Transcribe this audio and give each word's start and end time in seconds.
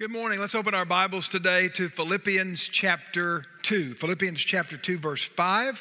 Good 0.00 0.12
morning. 0.12 0.38
Let's 0.38 0.54
open 0.54 0.74
our 0.76 0.84
Bibles 0.84 1.28
today 1.28 1.68
to 1.70 1.88
Philippians 1.88 2.60
chapter 2.68 3.44
2. 3.64 3.94
Philippians 3.96 4.38
chapter 4.38 4.76
2, 4.76 4.96
verse 4.96 5.24
5. 5.24 5.80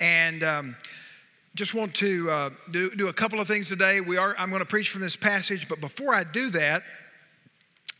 And 0.00 0.42
um, 0.42 0.76
just 1.54 1.72
want 1.72 1.94
to 1.94 2.28
uh, 2.28 2.50
do, 2.72 2.90
do 2.90 3.06
a 3.06 3.12
couple 3.12 3.38
of 3.38 3.46
things 3.46 3.68
today. 3.68 4.00
We 4.00 4.16
are, 4.16 4.34
I'm 4.38 4.50
going 4.50 4.58
to 4.58 4.66
preach 4.66 4.90
from 4.90 5.02
this 5.02 5.14
passage, 5.14 5.68
but 5.68 5.80
before 5.80 6.12
I 6.12 6.24
do 6.24 6.50
that, 6.50 6.82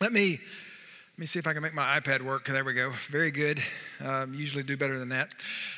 let 0.00 0.12
me, 0.12 0.30
let 0.32 1.18
me 1.18 1.26
see 1.26 1.38
if 1.38 1.46
I 1.46 1.52
can 1.52 1.62
make 1.62 1.72
my 1.72 2.00
iPad 2.00 2.22
work. 2.22 2.48
There 2.48 2.64
we 2.64 2.74
go. 2.74 2.92
Very 3.12 3.30
good. 3.30 3.62
Um, 4.00 4.34
usually 4.34 4.64
do 4.64 4.76
better 4.76 4.98
than 4.98 5.10
that. 5.10 5.28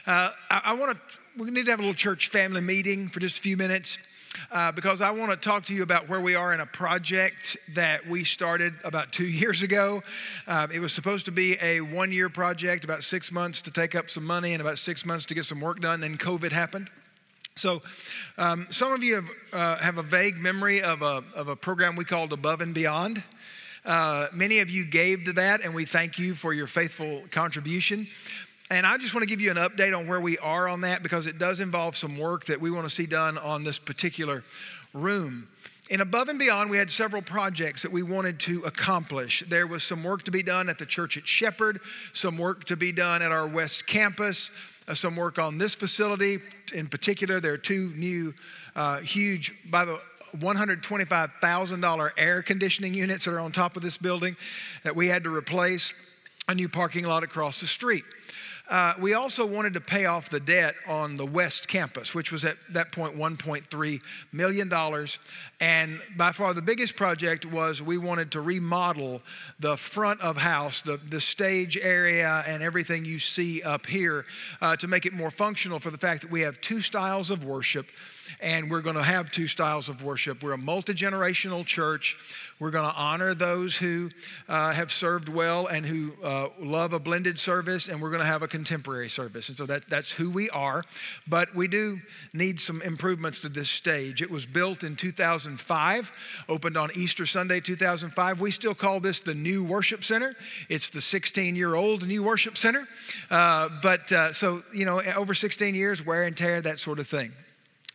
Uh, 0.06 0.30
I, 0.48 0.62
I 0.64 0.72
want 0.72 0.92
to, 0.92 0.98
we 1.38 1.50
need 1.50 1.66
to 1.66 1.70
have 1.70 1.80
a 1.80 1.82
little 1.82 1.92
church 1.92 2.30
family 2.30 2.62
meeting 2.62 3.10
for 3.10 3.20
just 3.20 3.40
a 3.40 3.42
few 3.42 3.58
minutes 3.58 3.98
uh, 4.50 4.72
because 4.72 5.00
I 5.00 5.10
want 5.10 5.30
to 5.32 5.36
talk 5.36 5.64
to 5.66 5.74
you 5.74 5.82
about 5.82 6.08
where 6.08 6.20
we 6.20 6.34
are 6.34 6.52
in 6.54 6.60
a 6.60 6.66
project 6.66 7.56
that 7.74 8.06
we 8.06 8.24
started 8.24 8.74
about 8.84 9.12
two 9.12 9.26
years 9.26 9.62
ago. 9.62 10.02
Uh, 10.46 10.66
it 10.72 10.80
was 10.80 10.92
supposed 10.92 11.24
to 11.26 11.32
be 11.32 11.56
a 11.60 11.80
one 11.80 12.12
year 12.12 12.28
project, 12.28 12.84
about 12.84 13.04
six 13.04 13.30
months 13.32 13.62
to 13.62 13.70
take 13.70 13.94
up 13.94 14.10
some 14.10 14.24
money 14.24 14.52
and 14.52 14.60
about 14.60 14.78
six 14.78 15.04
months 15.04 15.26
to 15.26 15.34
get 15.34 15.44
some 15.44 15.60
work 15.60 15.80
done. 15.80 16.00
Then 16.00 16.16
COVID 16.18 16.52
happened. 16.52 16.90
So, 17.56 17.80
um, 18.36 18.66
some 18.70 18.92
of 18.92 19.02
you 19.02 19.14
have, 19.14 19.28
uh, 19.52 19.76
have 19.78 19.96
a 19.96 20.02
vague 20.02 20.36
memory 20.36 20.82
of 20.82 21.00
a, 21.00 21.24
of 21.34 21.48
a 21.48 21.56
program 21.56 21.96
we 21.96 22.04
called 22.04 22.34
Above 22.34 22.60
and 22.60 22.74
Beyond. 22.74 23.22
Uh, 23.86 24.26
many 24.32 24.58
of 24.58 24.68
you 24.68 24.84
gave 24.84 25.24
to 25.24 25.32
that, 25.32 25.62
and 25.62 25.72
we 25.72 25.84
thank 25.84 26.18
you 26.18 26.34
for 26.34 26.52
your 26.52 26.66
faithful 26.66 27.22
contribution. 27.30 28.06
And 28.70 28.84
I 28.84 28.98
just 28.98 29.14
want 29.14 29.22
to 29.22 29.26
give 29.26 29.40
you 29.40 29.50
an 29.52 29.58
update 29.58 29.96
on 29.96 30.08
where 30.08 30.20
we 30.20 30.38
are 30.38 30.66
on 30.66 30.80
that 30.80 31.02
because 31.02 31.26
it 31.26 31.38
does 31.38 31.60
involve 31.60 31.96
some 31.96 32.18
work 32.18 32.46
that 32.46 32.60
we 32.60 32.70
want 32.72 32.88
to 32.88 32.94
see 32.94 33.06
done 33.06 33.38
on 33.38 33.62
this 33.62 33.78
particular 33.78 34.42
room. 34.92 35.46
And 35.88 36.02
Above 36.02 36.28
and 36.28 36.36
Beyond, 36.36 36.68
we 36.68 36.76
had 36.76 36.90
several 36.90 37.22
projects 37.22 37.82
that 37.82 37.92
we 37.92 38.02
wanted 38.02 38.40
to 38.40 38.62
accomplish. 38.62 39.44
There 39.48 39.68
was 39.68 39.84
some 39.84 40.02
work 40.02 40.24
to 40.24 40.32
be 40.32 40.42
done 40.42 40.68
at 40.68 40.78
the 40.78 40.86
church 40.86 41.16
at 41.16 41.24
Shepherd, 41.24 41.78
some 42.12 42.36
work 42.36 42.64
to 42.64 42.76
be 42.76 42.90
done 42.90 43.22
at 43.22 43.30
our 43.30 43.46
West 43.46 43.86
Campus, 43.86 44.50
uh, 44.88 44.94
some 44.94 45.14
work 45.14 45.38
on 45.38 45.58
this 45.58 45.76
facility. 45.76 46.40
In 46.74 46.88
particular, 46.88 47.38
there 47.38 47.52
are 47.52 47.58
two 47.58 47.92
new, 47.94 48.34
uh, 48.74 48.98
huge, 48.98 49.54
by 49.70 49.84
the 49.84 50.00
$125,000 50.38 52.10
air 52.16 52.42
conditioning 52.42 52.94
units 52.94 53.26
that 53.26 53.34
are 53.34 53.40
on 53.40 53.52
top 53.52 53.76
of 53.76 53.82
this 53.82 53.96
building 53.96 54.36
that 54.82 54.94
we 54.94 55.06
had 55.06 55.22
to 55.22 55.32
replace, 55.32 55.92
a 56.48 56.54
new 56.54 56.68
parking 56.68 57.04
lot 57.04 57.22
across 57.22 57.60
the 57.60 57.66
street. 57.66 58.04
Uh, 58.68 58.94
we 59.00 59.14
also 59.14 59.46
wanted 59.46 59.72
to 59.74 59.80
pay 59.80 60.06
off 60.06 60.28
the 60.28 60.40
debt 60.40 60.74
on 60.88 61.14
the 61.16 61.24
West 61.24 61.68
Campus, 61.68 62.14
which 62.14 62.32
was 62.32 62.44
at 62.44 62.56
that 62.70 62.90
point 62.90 63.16
1.3 63.16 64.00
million. 64.32 64.72
And 65.60 66.00
by 66.16 66.32
far 66.32 66.52
the 66.52 66.62
biggest 66.62 66.96
project 66.96 67.46
was 67.46 67.80
we 67.80 67.96
wanted 67.96 68.32
to 68.32 68.40
remodel 68.40 69.22
the 69.60 69.76
front 69.76 70.20
of 70.20 70.36
house, 70.36 70.82
the, 70.82 70.96
the 71.10 71.20
stage 71.20 71.76
area, 71.76 72.44
and 72.46 72.62
everything 72.62 73.04
you 73.04 73.20
see 73.20 73.62
up 73.62 73.86
here 73.86 74.24
uh, 74.60 74.76
to 74.76 74.88
make 74.88 75.06
it 75.06 75.12
more 75.12 75.30
functional 75.30 75.78
for 75.78 75.90
the 75.90 75.98
fact 75.98 76.22
that 76.22 76.30
we 76.30 76.40
have 76.40 76.60
two 76.60 76.80
styles 76.80 77.30
of 77.30 77.44
worship 77.44 77.86
and 78.40 78.70
we're 78.70 78.82
going 78.82 78.96
to 78.96 79.02
have 79.02 79.30
two 79.30 79.46
styles 79.46 79.88
of 79.88 80.02
worship. 80.02 80.42
We're 80.42 80.52
a 80.52 80.58
multi 80.58 80.94
generational 80.94 81.64
church. 81.64 82.16
We're 82.58 82.70
going 82.70 82.90
to 82.90 82.96
honor 82.96 83.34
those 83.34 83.76
who 83.76 84.10
uh, 84.48 84.72
have 84.72 84.90
served 84.90 85.28
well 85.28 85.66
and 85.66 85.84
who 85.84 86.12
uh, 86.24 86.48
love 86.58 86.94
a 86.94 86.98
blended 86.98 87.38
service, 87.38 87.88
and 87.88 88.00
we're 88.00 88.10
going 88.10 88.20
to 88.20 88.26
have 88.26 88.42
a 88.42 88.48
contemporary 88.48 89.10
service. 89.10 89.48
And 89.50 89.58
so 89.58 89.66
that, 89.66 89.86
that's 89.90 90.10
who 90.10 90.30
we 90.30 90.48
are. 90.50 90.82
But 91.28 91.54
we 91.54 91.68
do 91.68 92.00
need 92.32 92.58
some 92.58 92.80
improvements 92.80 93.40
to 93.40 93.50
this 93.50 93.68
stage. 93.68 94.22
It 94.22 94.30
was 94.30 94.46
built 94.46 94.84
in 94.84 94.96
2005, 94.96 96.10
opened 96.48 96.78
on 96.78 96.90
Easter 96.94 97.26
Sunday 97.26 97.60
2005. 97.60 98.40
We 98.40 98.50
still 98.50 98.74
call 98.74 99.00
this 99.00 99.20
the 99.20 99.34
New 99.34 99.62
Worship 99.62 100.02
Center. 100.02 100.34
It's 100.70 100.88
the 100.88 101.00
16 101.00 101.56
year 101.56 101.74
old 101.74 102.06
New 102.06 102.22
Worship 102.22 102.56
Center. 102.56 102.88
Uh, 103.30 103.68
but 103.82 104.10
uh, 104.12 104.32
so, 104.32 104.62
you 104.72 104.86
know, 104.86 105.02
over 105.14 105.34
16 105.34 105.74
years, 105.74 106.04
wear 106.04 106.22
and 106.22 106.36
tear, 106.36 106.62
that 106.62 106.80
sort 106.80 106.98
of 106.98 107.06
thing. 107.06 107.32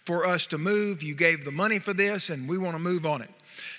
for 0.06 0.26
us 0.26 0.48
to 0.48 0.58
move. 0.58 1.04
You 1.04 1.14
gave 1.14 1.44
the 1.44 1.52
money 1.52 1.78
for 1.78 1.94
this, 1.94 2.30
and 2.30 2.48
we 2.48 2.58
want 2.58 2.76
to 2.76 2.80
move 2.80 3.06
on 3.06 3.22
it. 3.22 3.30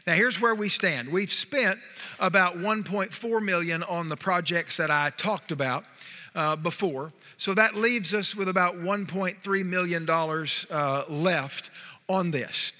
Now 0.06 0.14
here's 0.14 0.38
where 0.38 0.54
we 0.54 0.68
stand. 0.68 1.08
We've 1.10 1.32
spent 1.32 1.78
about 2.18 2.58
1.4 2.58 3.42
million 3.42 3.82
on 3.84 4.08
the 4.08 4.16
projects 4.16 4.76
that 4.76 4.90
I 4.90 5.10
talked 5.16 5.50
about 5.50 5.84
uh, 6.38 6.54
before. 6.54 7.12
So 7.36 7.52
that 7.54 7.74
leaves 7.74 8.14
us 8.14 8.36
with 8.36 8.48
about 8.48 8.76
$1.3 8.76 9.64
million 9.66 10.08
uh, 10.08 11.04
left 11.08 11.70
on 12.08 12.30
this. 12.30 12.72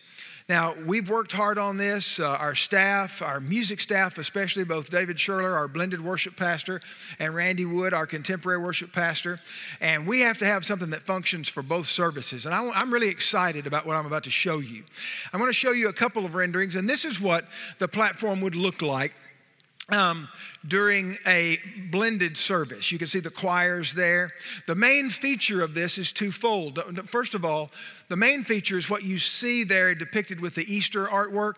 Now, 0.48 0.74
we've 0.86 1.10
worked 1.10 1.32
hard 1.32 1.58
on 1.58 1.76
this. 1.76 2.20
Uh, 2.20 2.28
our 2.28 2.54
staff, 2.54 3.20
our 3.20 3.40
music 3.40 3.80
staff, 3.80 4.16
especially 4.16 4.64
both 4.64 4.88
David 4.88 5.16
Sherler, 5.16 5.54
our 5.54 5.68
blended 5.68 6.02
worship 6.02 6.36
pastor, 6.36 6.80
and 7.18 7.34
Randy 7.34 7.66
Wood, 7.66 7.92
our 7.92 8.06
contemporary 8.06 8.62
worship 8.62 8.92
pastor. 8.92 9.40
And 9.80 10.06
we 10.06 10.20
have 10.20 10.38
to 10.38 10.46
have 10.46 10.64
something 10.64 10.88
that 10.90 11.02
functions 11.02 11.48
for 11.48 11.62
both 11.62 11.86
services. 11.88 12.46
And 12.46 12.54
I, 12.54 12.66
I'm 12.70 12.90
really 12.90 13.08
excited 13.08 13.66
about 13.66 13.84
what 13.84 13.96
I'm 13.96 14.06
about 14.06 14.24
to 14.24 14.30
show 14.30 14.60
you. 14.60 14.84
I'm 15.32 15.40
going 15.40 15.50
to 15.50 15.52
show 15.52 15.72
you 15.72 15.88
a 15.88 15.92
couple 15.92 16.24
of 16.24 16.36
renderings, 16.36 16.76
and 16.76 16.88
this 16.88 17.04
is 17.04 17.20
what 17.20 17.48
the 17.78 17.88
platform 17.88 18.40
would 18.40 18.54
look 18.54 18.80
like 18.80 19.12
um, 19.90 20.28
during 20.66 21.16
a 21.26 21.58
blended 21.90 22.36
service. 22.36 22.90
You 22.90 22.98
can 22.98 23.06
see 23.06 23.20
the 23.20 23.30
choirs 23.30 23.94
there. 23.94 24.32
The 24.66 24.74
main 24.74 25.10
feature 25.10 25.62
of 25.62 25.74
this 25.74 25.98
is 25.98 26.12
twofold. 26.12 26.80
First 27.10 27.34
of 27.34 27.44
all, 27.44 27.70
the 28.08 28.16
main 28.16 28.42
feature 28.42 28.78
is 28.78 28.88
what 28.88 29.02
you 29.02 29.18
see 29.18 29.64
there 29.64 29.94
depicted 29.94 30.40
with 30.40 30.54
the 30.54 30.72
Easter 30.72 31.06
artwork. 31.06 31.56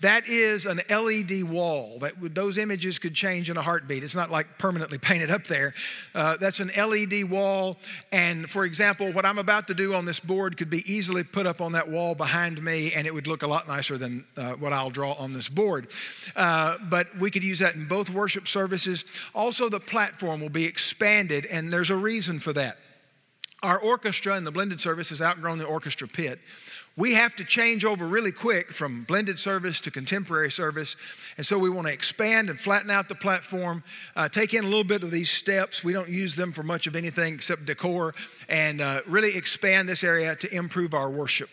That 0.00 0.28
is 0.28 0.66
an 0.66 0.80
LED 0.90 1.44
wall. 1.44 2.00
That 2.00 2.34
those 2.34 2.58
images 2.58 2.98
could 2.98 3.14
change 3.14 3.50
in 3.50 3.56
a 3.56 3.62
heartbeat. 3.62 4.02
It's 4.02 4.14
not 4.14 4.30
like 4.30 4.58
permanently 4.58 4.98
painted 5.12 5.30
up 5.30 5.46
there. 5.46 5.74
Uh, 6.14 6.36
that's 6.38 6.58
an 6.58 6.72
LED 6.76 7.30
wall. 7.30 7.78
And 8.10 8.50
for 8.50 8.64
example, 8.64 9.12
what 9.12 9.24
I'm 9.24 9.38
about 9.38 9.68
to 9.68 9.74
do 9.74 9.94
on 9.94 10.04
this 10.04 10.18
board 10.18 10.56
could 10.56 10.70
be 10.70 10.92
easily 10.92 11.22
put 11.22 11.46
up 11.46 11.60
on 11.60 11.72
that 11.72 11.88
wall 11.88 12.16
behind 12.16 12.62
me, 12.62 12.92
and 12.94 13.06
it 13.06 13.14
would 13.14 13.28
look 13.28 13.42
a 13.42 13.46
lot 13.46 13.68
nicer 13.68 13.96
than 13.96 14.24
uh, 14.36 14.52
what 14.54 14.72
I'll 14.72 14.90
draw 14.90 15.12
on 15.12 15.32
this 15.32 15.48
board. 15.48 15.88
Uh, 16.34 16.78
but 16.90 17.16
we 17.18 17.30
could 17.30 17.44
use 17.44 17.60
that 17.60 17.76
in 17.76 17.86
both 17.86 18.10
worship 18.10 18.41
services. 18.48 19.04
Also, 19.34 19.68
the 19.68 19.80
platform 19.80 20.40
will 20.40 20.48
be 20.48 20.64
expanded, 20.64 21.46
and 21.46 21.72
there's 21.72 21.90
a 21.90 21.96
reason 21.96 22.40
for 22.40 22.52
that. 22.52 22.78
Our 23.62 23.78
orchestra 23.78 24.36
in 24.36 24.44
the 24.44 24.50
blended 24.50 24.80
service 24.80 25.10
has 25.10 25.22
outgrown 25.22 25.58
the 25.58 25.64
orchestra 25.64 26.08
pit. 26.08 26.40
We 26.96 27.14
have 27.14 27.34
to 27.36 27.44
change 27.44 27.84
over 27.84 28.06
really 28.06 28.32
quick 28.32 28.70
from 28.70 29.04
blended 29.04 29.38
service 29.38 29.80
to 29.80 29.90
contemporary 29.90 30.50
service. 30.50 30.96
And 31.38 31.46
so 31.46 31.58
we 31.58 31.70
want 31.70 31.86
to 31.86 31.92
expand 31.92 32.50
and 32.50 32.60
flatten 32.60 32.90
out 32.90 33.08
the 33.08 33.14
platform, 33.14 33.82
uh, 34.14 34.28
take 34.28 34.52
in 34.52 34.64
a 34.64 34.66
little 34.66 34.84
bit 34.84 35.02
of 35.02 35.10
these 35.10 35.30
steps. 35.30 35.82
We 35.82 35.94
don't 35.94 36.10
use 36.10 36.36
them 36.36 36.52
for 36.52 36.62
much 36.62 36.86
of 36.86 36.94
anything 36.94 37.34
except 37.34 37.64
decor, 37.64 38.14
and 38.48 38.80
uh, 38.82 39.00
really 39.06 39.34
expand 39.34 39.88
this 39.88 40.04
area 40.04 40.36
to 40.36 40.54
improve 40.54 40.92
our 40.92 41.10
worship. 41.10 41.48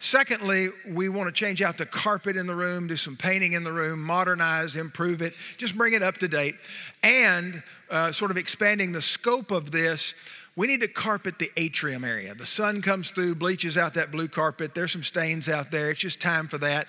Secondly, 0.00 0.70
we 0.88 1.08
want 1.08 1.28
to 1.28 1.32
change 1.32 1.62
out 1.62 1.78
the 1.78 1.86
carpet 1.86 2.36
in 2.36 2.46
the 2.46 2.54
room, 2.54 2.86
do 2.86 2.96
some 2.96 3.16
painting 3.16 3.52
in 3.52 3.62
the 3.62 3.72
room, 3.72 4.02
modernize, 4.02 4.74
improve 4.74 5.22
it, 5.22 5.34
just 5.56 5.76
bring 5.76 5.92
it 5.92 6.02
up 6.02 6.18
to 6.18 6.26
date. 6.26 6.56
And 7.02 7.62
uh, 7.90 8.12
sort 8.12 8.30
of 8.30 8.36
expanding 8.36 8.92
the 8.92 9.02
scope 9.02 9.50
of 9.50 9.70
this 9.70 10.14
we 10.56 10.66
need 10.66 10.80
to 10.80 10.88
carpet 10.88 11.38
the 11.38 11.50
atrium 11.56 12.04
area. 12.04 12.34
The 12.34 12.46
sun 12.46 12.82
comes 12.82 13.10
through, 13.10 13.36
bleaches 13.36 13.78
out 13.78 13.94
that 13.94 14.10
blue 14.10 14.28
carpet. 14.28 14.74
There's 14.74 14.92
some 14.92 15.04
stains 15.04 15.48
out 15.48 15.70
there. 15.70 15.90
It's 15.90 16.00
just 16.00 16.20
time 16.20 16.48
for 16.48 16.58
that. 16.58 16.88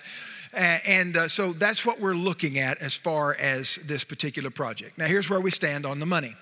And 0.52 1.16
uh, 1.16 1.28
so 1.28 1.54
that's 1.54 1.86
what 1.86 2.00
we're 2.00 2.14
looking 2.14 2.58
at 2.58 2.78
as 2.78 2.94
far 2.94 3.34
as 3.36 3.78
this 3.86 4.04
particular 4.04 4.50
project. 4.50 4.98
Now, 4.98 5.06
here's 5.06 5.30
where 5.30 5.40
we 5.40 5.50
stand 5.50 5.86
on 5.86 5.98
the 5.98 6.06
money. 6.06 6.36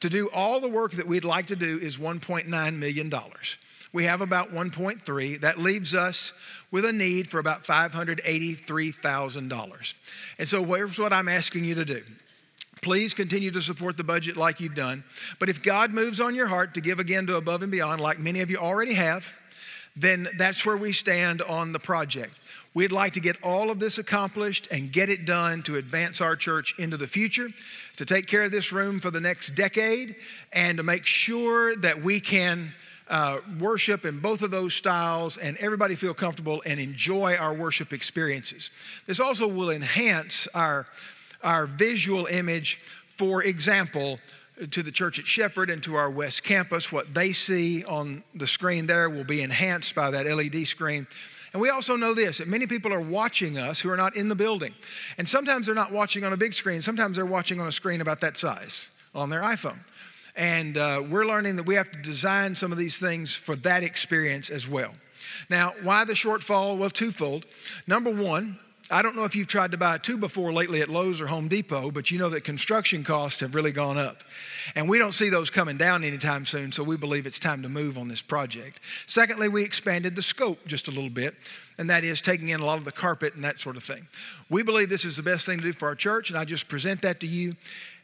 To 0.00 0.10
do 0.10 0.28
all 0.28 0.60
the 0.60 0.68
work 0.68 0.92
that 0.92 1.06
we'd 1.06 1.24
like 1.24 1.46
to 1.46 1.56
do 1.56 1.78
is 1.78 1.96
$1.9 1.96 2.76
million. 2.76 3.12
We 3.92 4.04
have 4.04 4.20
about 4.20 4.52
1.3. 4.52 5.40
That 5.40 5.58
leaves 5.58 5.94
us 5.94 6.32
with 6.70 6.84
a 6.84 6.92
need 6.92 7.30
for 7.30 7.38
about 7.38 7.64
$583,000. 7.64 9.94
And 10.38 10.48
so 10.48 10.64
here's 10.64 10.98
what 10.98 11.12
I'm 11.12 11.28
asking 11.28 11.64
you 11.64 11.74
to 11.76 11.84
do. 11.84 12.02
Please 12.86 13.14
continue 13.14 13.50
to 13.50 13.60
support 13.60 13.96
the 13.96 14.04
budget 14.04 14.36
like 14.36 14.60
you've 14.60 14.76
done. 14.76 15.02
But 15.40 15.48
if 15.48 15.60
God 15.60 15.90
moves 15.90 16.20
on 16.20 16.36
your 16.36 16.46
heart 16.46 16.72
to 16.74 16.80
give 16.80 17.00
again 17.00 17.26
to 17.26 17.34
above 17.34 17.62
and 17.62 17.72
beyond, 17.72 18.00
like 18.00 18.20
many 18.20 18.42
of 18.42 18.48
you 18.48 18.58
already 18.58 18.94
have, 18.94 19.24
then 19.96 20.28
that's 20.38 20.64
where 20.64 20.76
we 20.76 20.92
stand 20.92 21.42
on 21.42 21.72
the 21.72 21.80
project. 21.80 22.34
We'd 22.74 22.92
like 22.92 23.14
to 23.14 23.20
get 23.20 23.42
all 23.42 23.72
of 23.72 23.80
this 23.80 23.98
accomplished 23.98 24.68
and 24.70 24.92
get 24.92 25.08
it 25.08 25.24
done 25.24 25.64
to 25.64 25.78
advance 25.78 26.20
our 26.20 26.36
church 26.36 26.76
into 26.78 26.96
the 26.96 27.08
future, 27.08 27.48
to 27.96 28.06
take 28.06 28.28
care 28.28 28.44
of 28.44 28.52
this 28.52 28.70
room 28.70 29.00
for 29.00 29.10
the 29.10 29.20
next 29.20 29.56
decade, 29.56 30.14
and 30.52 30.78
to 30.78 30.84
make 30.84 31.04
sure 31.04 31.74
that 31.78 32.00
we 32.00 32.20
can 32.20 32.72
uh, 33.08 33.38
worship 33.58 34.04
in 34.04 34.20
both 34.20 34.42
of 34.42 34.52
those 34.52 34.74
styles 34.74 35.38
and 35.38 35.56
everybody 35.56 35.96
feel 35.96 36.14
comfortable 36.14 36.62
and 36.64 36.78
enjoy 36.78 37.34
our 37.34 37.52
worship 37.52 37.92
experiences. 37.92 38.70
This 39.08 39.18
also 39.18 39.48
will 39.48 39.70
enhance 39.70 40.46
our 40.54 40.86
our 41.42 41.66
visual 41.66 42.26
image, 42.26 42.80
for 43.16 43.42
example, 43.44 44.18
to 44.70 44.82
the 44.82 44.90
church 44.90 45.18
at 45.18 45.26
Shepherd 45.26 45.70
and 45.70 45.82
to 45.82 45.96
our 45.96 46.10
West 46.10 46.42
Campus. 46.42 46.90
What 46.90 47.12
they 47.12 47.32
see 47.32 47.84
on 47.84 48.22
the 48.34 48.46
screen 48.46 48.86
there 48.86 49.10
will 49.10 49.24
be 49.24 49.42
enhanced 49.42 49.94
by 49.94 50.10
that 50.10 50.26
LED 50.26 50.66
screen. 50.66 51.06
And 51.52 51.60
we 51.60 51.70
also 51.70 51.96
know 51.96 52.14
this 52.14 52.38
that 52.38 52.48
many 52.48 52.66
people 52.66 52.92
are 52.92 53.00
watching 53.00 53.58
us 53.58 53.80
who 53.80 53.90
are 53.90 53.96
not 53.96 54.16
in 54.16 54.28
the 54.28 54.34
building. 54.34 54.74
And 55.18 55.28
sometimes 55.28 55.66
they're 55.66 55.74
not 55.74 55.92
watching 55.92 56.24
on 56.24 56.32
a 56.32 56.36
big 56.36 56.54
screen, 56.54 56.82
sometimes 56.82 57.16
they're 57.16 57.26
watching 57.26 57.60
on 57.60 57.68
a 57.68 57.72
screen 57.72 58.00
about 58.00 58.20
that 58.20 58.36
size 58.36 58.86
on 59.14 59.30
their 59.30 59.42
iPhone. 59.42 59.78
And 60.36 60.76
uh, 60.76 61.02
we're 61.08 61.24
learning 61.24 61.56
that 61.56 61.64
we 61.64 61.74
have 61.74 61.90
to 61.92 62.02
design 62.02 62.54
some 62.54 62.72
of 62.72 62.78
these 62.78 62.98
things 62.98 63.34
for 63.34 63.56
that 63.56 63.82
experience 63.82 64.50
as 64.50 64.68
well. 64.68 64.92
Now, 65.48 65.72
why 65.82 66.04
the 66.04 66.12
shortfall? 66.12 66.76
Well, 66.76 66.90
twofold. 66.90 67.46
Number 67.86 68.10
one, 68.10 68.58
I 68.88 69.02
don't 69.02 69.16
know 69.16 69.24
if 69.24 69.34
you've 69.34 69.48
tried 69.48 69.72
to 69.72 69.76
buy 69.76 69.96
a 69.96 69.98
two 69.98 70.16
before 70.16 70.52
lately 70.52 70.80
at 70.80 70.88
Lowe's 70.88 71.20
or 71.20 71.26
Home 71.26 71.48
Depot, 71.48 71.90
but 71.90 72.10
you 72.10 72.18
know 72.18 72.28
that 72.28 72.44
construction 72.44 73.02
costs 73.02 73.40
have 73.40 73.54
really 73.54 73.72
gone 73.72 73.98
up. 73.98 74.22
And 74.76 74.88
we 74.88 74.98
don't 74.98 75.12
see 75.12 75.28
those 75.28 75.50
coming 75.50 75.76
down 75.76 76.04
anytime 76.04 76.46
soon, 76.46 76.70
so 76.70 76.84
we 76.84 76.96
believe 76.96 77.26
it's 77.26 77.40
time 77.40 77.62
to 77.62 77.68
move 77.68 77.98
on 77.98 78.06
this 78.06 78.22
project. 78.22 78.80
Secondly, 79.08 79.48
we 79.48 79.64
expanded 79.64 80.14
the 80.14 80.22
scope 80.22 80.64
just 80.66 80.86
a 80.86 80.92
little 80.92 81.10
bit, 81.10 81.34
and 81.78 81.90
that 81.90 82.04
is 82.04 82.20
taking 82.20 82.50
in 82.50 82.60
a 82.60 82.64
lot 82.64 82.78
of 82.78 82.84
the 82.84 82.92
carpet 82.92 83.34
and 83.34 83.42
that 83.42 83.58
sort 83.58 83.76
of 83.76 83.82
thing. 83.82 84.06
We 84.50 84.62
believe 84.62 84.88
this 84.88 85.04
is 85.04 85.16
the 85.16 85.22
best 85.22 85.46
thing 85.46 85.58
to 85.58 85.64
do 85.64 85.72
for 85.72 85.88
our 85.88 85.96
church, 85.96 86.30
and 86.30 86.38
I 86.38 86.44
just 86.44 86.68
present 86.68 87.02
that 87.02 87.18
to 87.20 87.26
you. 87.26 87.56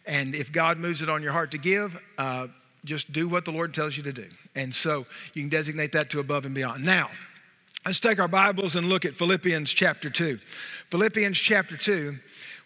And 0.06 0.34
if 0.34 0.50
God 0.50 0.78
moves 0.78 1.00
it 1.00 1.08
on 1.08 1.22
your 1.22 1.32
heart 1.32 1.52
to 1.52 1.58
give, 1.58 1.96
uh, 2.18 2.48
just 2.84 3.12
do 3.12 3.28
what 3.28 3.44
the 3.44 3.52
Lord 3.52 3.72
tells 3.72 3.96
you 3.96 4.02
to 4.02 4.12
do. 4.12 4.26
And 4.56 4.74
so 4.74 5.06
you 5.34 5.42
can 5.42 5.48
designate 5.48 5.92
that 5.92 6.10
to 6.10 6.18
above 6.18 6.44
and 6.44 6.54
beyond. 6.54 6.84
Now, 6.84 7.08
Let's 7.84 7.98
take 7.98 8.20
our 8.20 8.28
Bibles 8.28 8.76
and 8.76 8.88
look 8.88 9.04
at 9.04 9.16
Philippians 9.16 9.68
chapter 9.72 10.08
2. 10.08 10.38
Philippians 10.92 11.36
chapter 11.36 11.76
2. 11.76 12.14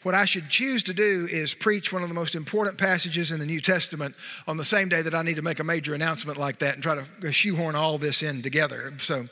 What 0.03 0.15
I 0.15 0.27
should 0.27 0.51
choose 0.51 0.83
to 0.83 0.93
do 0.93 1.27
is 1.31 1.55
preach 1.55 1.91
one 1.91 2.03
of 2.03 2.11
the 2.11 2.15
most 2.15 2.35
important 2.35 2.77
passages 2.77 3.33
in 3.33 3.41
the 3.41 3.47
New 3.47 3.63
Testament 3.63 4.15
on 4.47 4.59
the 4.59 4.65
same 4.65 4.91
day 4.91 5.01
that 5.01 5.15
I 5.15 5.23
need 5.23 5.37
to 5.37 5.43
make 5.43 5.59
a 5.59 5.65
major 5.65 5.95
announcement 5.95 6.37
like 6.37 6.59
that 6.59 6.75
and 6.75 6.83
try 6.83 7.03
to 7.23 7.33
shoehorn 7.33 7.75
all 7.75 7.97
this 7.97 8.23
in 8.23 8.43
together. 8.43 8.93
So, 9.01 9.25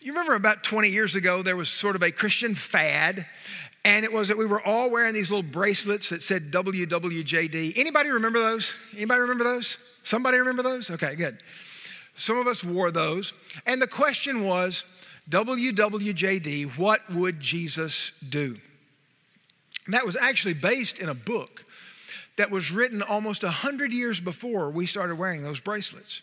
you 0.00 0.12
remember 0.12 0.36
about 0.36 0.64
20 0.64 0.88
years 0.88 1.14
ago, 1.14 1.42
there 1.42 1.54
was 1.54 1.68
sort 1.68 1.96
of 1.96 2.02
a 2.02 2.10
Christian 2.10 2.54
fad, 2.54 3.26
and 3.84 4.06
it 4.06 4.12
was 4.12 4.28
that 4.28 4.38
we 4.38 4.46
were 4.46 4.62
all 4.62 4.88
wearing 4.88 5.12
these 5.12 5.28
little 5.28 5.42
bracelets 5.42 6.08
that 6.08 6.22
said 6.22 6.50
WWJD. 6.50 7.76
Anybody 7.76 8.08
remember 8.08 8.38
those? 8.38 8.74
Anybody 8.96 9.20
remember 9.20 9.44
those? 9.44 9.76
Somebody 10.02 10.38
remember 10.38 10.62
those? 10.62 10.88
Okay, 10.88 11.14
good. 11.14 11.42
Some 12.16 12.38
of 12.38 12.46
us 12.46 12.64
wore 12.64 12.90
those, 12.90 13.34
and 13.66 13.82
the 13.82 13.86
question 13.86 14.44
was, 14.44 14.84
WWJD, 15.30 16.76
What 16.76 17.08
Would 17.12 17.40
Jesus 17.40 18.12
Do? 18.28 18.58
And 19.84 19.94
that 19.94 20.04
was 20.04 20.16
actually 20.16 20.54
based 20.54 20.98
in 20.98 21.08
a 21.08 21.14
book 21.14 21.64
that 22.36 22.50
was 22.50 22.70
written 22.70 23.00
almost 23.00 23.44
100 23.44 23.92
years 23.92 24.18
before 24.18 24.70
we 24.70 24.86
started 24.86 25.16
wearing 25.16 25.42
those 25.42 25.60
bracelets. 25.60 26.22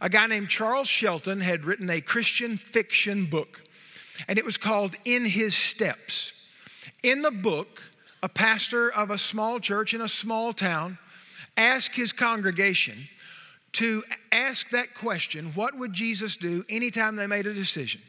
A 0.00 0.08
guy 0.08 0.26
named 0.26 0.48
Charles 0.48 0.88
Sheldon 0.88 1.40
had 1.40 1.64
written 1.64 1.90
a 1.90 2.00
Christian 2.00 2.56
fiction 2.56 3.26
book, 3.26 3.62
and 4.28 4.38
it 4.38 4.44
was 4.44 4.56
called 4.56 4.94
In 5.04 5.24
His 5.24 5.54
Steps. 5.54 6.32
In 7.02 7.22
the 7.22 7.30
book, 7.30 7.82
a 8.22 8.28
pastor 8.28 8.90
of 8.92 9.10
a 9.10 9.18
small 9.18 9.60
church 9.60 9.94
in 9.94 10.00
a 10.00 10.08
small 10.08 10.52
town 10.52 10.98
asked 11.56 11.94
his 11.94 12.12
congregation 12.12 12.96
to 13.72 14.02
ask 14.32 14.68
that 14.70 14.94
question 14.94 15.52
what 15.54 15.76
would 15.76 15.92
Jesus 15.92 16.36
do 16.36 16.64
anytime 16.68 17.16
they 17.16 17.26
made 17.26 17.46
a 17.46 17.54
decision? 17.54 18.00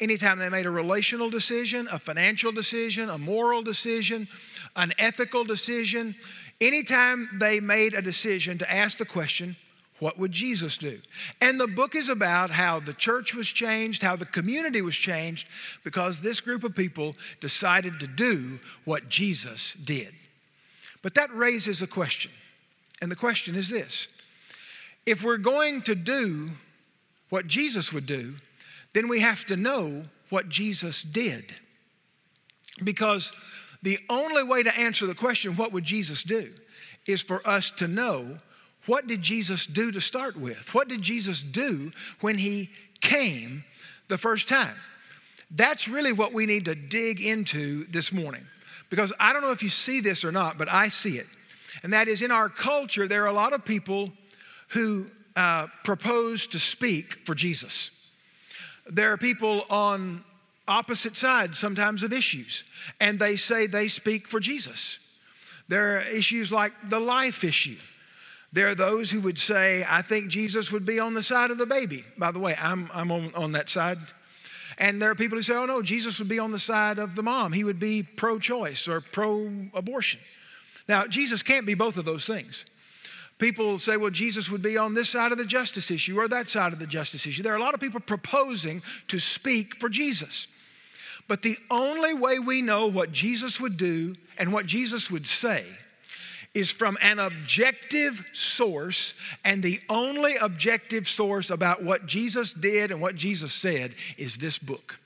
Anytime 0.00 0.38
they 0.38 0.48
made 0.48 0.66
a 0.66 0.70
relational 0.70 1.30
decision, 1.30 1.88
a 1.90 1.98
financial 1.98 2.52
decision, 2.52 3.10
a 3.10 3.18
moral 3.18 3.62
decision, 3.62 4.28
an 4.74 4.92
ethical 4.98 5.44
decision, 5.44 6.14
anytime 6.60 7.28
they 7.38 7.60
made 7.60 7.94
a 7.94 8.02
decision 8.02 8.58
to 8.58 8.72
ask 8.72 8.98
the 8.98 9.04
question, 9.04 9.56
what 9.98 10.18
would 10.18 10.32
Jesus 10.32 10.76
do? 10.76 11.00
And 11.40 11.58
the 11.58 11.66
book 11.66 11.94
is 11.94 12.08
about 12.08 12.50
how 12.50 12.80
the 12.80 12.92
church 12.92 13.34
was 13.34 13.48
changed, 13.48 14.02
how 14.02 14.16
the 14.16 14.26
community 14.26 14.82
was 14.82 14.94
changed, 14.94 15.48
because 15.84 16.20
this 16.20 16.40
group 16.40 16.64
of 16.64 16.74
people 16.74 17.14
decided 17.40 17.98
to 18.00 18.06
do 18.06 18.58
what 18.84 19.08
Jesus 19.08 19.74
did. 19.84 20.14
But 21.02 21.14
that 21.14 21.34
raises 21.34 21.80
a 21.80 21.86
question. 21.86 22.30
And 23.00 23.10
the 23.10 23.16
question 23.16 23.54
is 23.54 23.68
this 23.68 24.08
if 25.06 25.22
we're 25.22 25.38
going 25.38 25.82
to 25.82 25.94
do 25.94 26.50
what 27.30 27.46
Jesus 27.46 27.92
would 27.92 28.06
do, 28.06 28.34
then 28.96 29.08
we 29.08 29.20
have 29.20 29.44
to 29.44 29.56
know 29.56 30.02
what 30.30 30.48
Jesus 30.48 31.02
did. 31.02 31.54
Because 32.82 33.30
the 33.82 33.98
only 34.08 34.42
way 34.42 34.62
to 34.62 34.74
answer 34.74 35.06
the 35.06 35.14
question, 35.14 35.54
what 35.54 35.70
would 35.72 35.84
Jesus 35.84 36.22
do, 36.22 36.50
is 37.06 37.20
for 37.20 37.46
us 37.46 37.70
to 37.72 37.88
know 37.88 38.38
what 38.86 39.06
did 39.06 39.20
Jesus 39.20 39.66
do 39.66 39.92
to 39.92 40.00
start 40.00 40.34
with? 40.34 40.72
What 40.74 40.88
did 40.88 41.02
Jesus 41.02 41.42
do 41.42 41.92
when 42.22 42.38
he 42.38 42.70
came 43.02 43.64
the 44.08 44.16
first 44.16 44.48
time? 44.48 44.76
That's 45.50 45.88
really 45.88 46.12
what 46.12 46.32
we 46.32 46.46
need 46.46 46.64
to 46.64 46.74
dig 46.74 47.20
into 47.20 47.86
this 47.90 48.12
morning. 48.12 48.46
Because 48.88 49.12
I 49.20 49.34
don't 49.34 49.42
know 49.42 49.52
if 49.52 49.62
you 49.62 49.68
see 49.68 50.00
this 50.00 50.24
or 50.24 50.32
not, 50.32 50.56
but 50.56 50.70
I 50.70 50.88
see 50.88 51.18
it. 51.18 51.26
And 51.82 51.92
that 51.92 52.08
is 52.08 52.22
in 52.22 52.30
our 52.30 52.48
culture, 52.48 53.06
there 53.06 53.24
are 53.24 53.28
a 53.28 53.32
lot 53.32 53.52
of 53.52 53.62
people 53.62 54.10
who 54.68 55.06
uh, 55.36 55.66
propose 55.84 56.46
to 56.46 56.58
speak 56.58 57.26
for 57.26 57.34
Jesus. 57.34 57.90
There 58.90 59.12
are 59.12 59.16
people 59.16 59.64
on 59.68 60.24
opposite 60.68 61.16
sides 61.16 61.58
sometimes 61.58 62.02
of 62.02 62.12
issues, 62.12 62.64
and 63.00 63.18
they 63.18 63.36
say 63.36 63.66
they 63.66 63.88
speak 63.88 64.28
for 64.28 64.40
Jesus. 64.40 64.98
There 65.68 65.98
are 65.98 66.00
issues 66.02 66.52
like 66.52 66.72
the 66.88 67.00
life 67.00 67.44
issue. 67.44 67.76
There 68.52 68.68
are 68.68 68.74
those 68.74 69.10
who 69.10 69.20
would 69.22 69.38
say, 69.38 69.84
I 69.88 70.02
think 70.02 70.28
Jesus 70.28 70.70
would 70.70 70.86
be 70.86 71.00
on 71.00 71.14
the 71.14 71.22
side 71.22 71.50
of 71.50 71.58
the 71.58 71.66
baby. 71.66 72.04
By 72.16 72.30
the 72.30 72.38
way, 72.38 72.56
I'm, 72.58 72.90
I'm 72.94 73.10
on, 73.10 73.34
on 73.34 73.52
that 73.52 73.68
side. 73.68 73.98
And 74.78 75.00
there 75.00 75.10
are 75.10 75.14
people 75.14 75.36
who 75.36 75.42
say, 75.42 75.54
oh 75.54 75.66
no, 75.66 75.82
Jesus 75.82 76.18
would 76.18 76.28
be 76.28 76.38
on 76.38 76.52
the 76.52 76.58
side 76.58 76.98
of 76.98 77.14
the 77.14 77.22
mom. 77.22 77.52
He 77.52 77.64
would 77.64 77.80
be 77.80 78.02
pro 78.02 78.38
choice 78.38 78.88
or 78.88 79.00
pro 79.00 79.50
abortion. 79.74 80.20
Now, 80.88 81.06
Jesus 81.06 81.42
can't 81.42 81.66
be 81.66 81.74
both 81.74 81.96
of 81.96 82.04
those 82.04 82.26
things. 82.26 82.64
People 83.38 83.78
say, 83.78 83.96
well, 83.96 84.10
Jesus 84.10 84.50
would 84.50 84.62
be 84.62 84.78
on 84.78 84.94
this 84.94 85.10
side 85.10 85.30
of 85.30 85.38
the 85.38 85.44
justice 85.44 85.90
issue 85.90 86.18
or 86.18 86.26
that 86.28 86.48
side 86.48 86.72
of 86.72 86.78
the 86.78 86.86
justice 86.86 87.26
issue. 87.26 87.42
There 87.42 87.52
are 87.52 87.58
a 87.58 87.60
lot 87.60 87.74
of 87.74 87.80
people 87.80 88.00
proposing 88.00 88.82
to 89.08 89.18
speak 89.18 89.76
for 89.76 89.88
Jesus. 89.88 90.48
But 91.28 91.42
the 91.42 91.58
only 91.70 92.14
way 92.14 92.38
we 92.38 92.62
know 92.62 92.86
what 92.86 93.12
Jesus 93.12 93.60
would 93.60 93.76
do 93.76 94.14
and 94.38 94.52
what 94.52 94.64
Jesus 94.64 95.10
would 95.10 95.26
say 95.26 95.64
is 96.54 96.70
from 96.70 96.96
an 97.02 97.18
objective 97.18 98.24
source, 98.32 99.12
and 99.44 99.62
the 99.62 99.78
only 99.90 100.36
objective 100.36 101.06
source 101.06 101.50
about 101.50 101.82
what 101.82 102.06
Jesus 102.06 102.54
did 102.54 102.90
and 102.90 102.98
what 102.98 103.14
Jesus 103.14 103.52
said 103.52 103.94
is 104.16 104.38
this 104.38 104.56
book. 104.56 104.98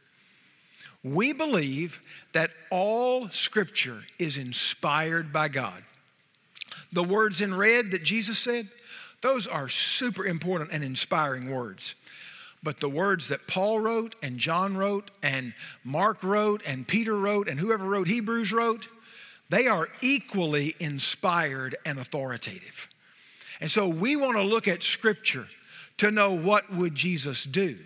We 1.02 1.32
believe 1.32 1.98
that 2.34 2.50
all 2.70 3.28
scripture 3.30 3.98
is 4.20 4.36
inspired 4.36 5.32
by 5.32 5.48
God. 5.48 5.82
The 6.92 7.04
words 7.04 7.40
in 7.40 7.54
red 7.54 7.90
that 7.92 8.02
Jesus 8.02 8.38
said, 8.38 8.68
those 9.20 9.46
are 9.46 9.68
super 9.68 10.26
important 10.26 10.70
and 10.72 10.82
inspiring 10.82 11.50
words. 11.50 11.94
But 12.62 12.80
the 12.80 12.88
words 12.88 13.28
that 13.28 13.46
Paul 13.46 13.80
wrote 13.80 14.16
and 14.22 14.38
John 14.38 14.76
wrote 14.76 15.10
and 15.22 15.54
Mark 15.84 16.22
wrote 16.22 16.62
and 16.66 16.86
Peter 16.86 17.16
wrote 17.16 17.48
and 17.48 17.58
whoever 17.58 17.84
wrote 17.84 18.06
Hebrews 18.06 18.52
wrote, 18.52 18.88
they 19.48 19.66
are 19.66 19.88
equally 20.00 20.74
inspired 20.78 21.76
and 21.84 21.98
authoritative. 21.98 22.88
And 23.60 23.70
so 23.70 23.88
we 23.88 24.16
want 24.16 24.36
to 24.36 24.42
look 24.42 24.68
at 24.68 24.82
scripture 24.82 25.46
to 25.98 26.10
know 26.10 26.32
what 26.32 26.72
would 26.72 26.94
Jesus 26.94 27.44
do 27.44 27.76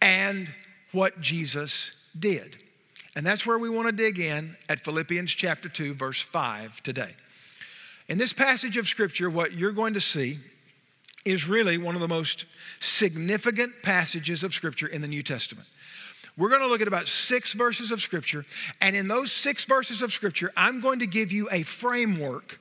and 0.00 0.48
what 0.92 1.20
Jesus 1.20 1.92
did. 2.18 2.56
And 3.14 3.26
that's 3.26 3.46
where 3.46 3.58
we 3.58 3.68
want 3.68 3.88
to 3.88 3.92
dig 3.92 4.18
in 4.18 4.56
at 4.68 4.84
Philippians 4.84 5.30
chapter 5.30 5.68
2 5.68 5.94
verse 5.94 6.20
5 6.20 6.82
today. 6.82 7.14
In 8.12 8.18
this 8.18 8.34
passage 8.34 8.76
of 8.76 8.86
scripture 8.86 9.30
what 9.30 9.54
you're 9.54 9.72
going 9.72 9.94
to 9.94 10.00
see 10.00 10.38
is 11.24 11.48
really 11.48 11.78
one 11.78 11.94
of 11.94 12.02
the 12.02 12.08
most 12.08 12.44
significant 12.78 13.72
passages 13.82 14.44
of 14.44 14.52
Scripture 14.52 14.88
in 14.88 15.00
the 15.00 15.08
New 15.08 15.22
Testament. 15.22 15.66
We're 16.36 16.50
going 16.50 16.60
to 16.60 16.66
look 16.66 16.82
at 16.82 16.88
about 16.88 17.08
six 17.08 17.54
verses 17.54 17.90
of 17.90 18.02
Scripture, 18.02 18.44
and 18.82 18.94
in 18.94 19.08
those 19.08 19.32
six 19.32 19.64
verses 19.64 20.02
of 20.02 20.12
Scripture, 20.12 20.52
I'm 20.58 20.82
going 20.82 20.98
to 20.98 21.06
give 21.06 21.32
you 21.32 21.48
a 21.50 21.62
framework 21.62 22.60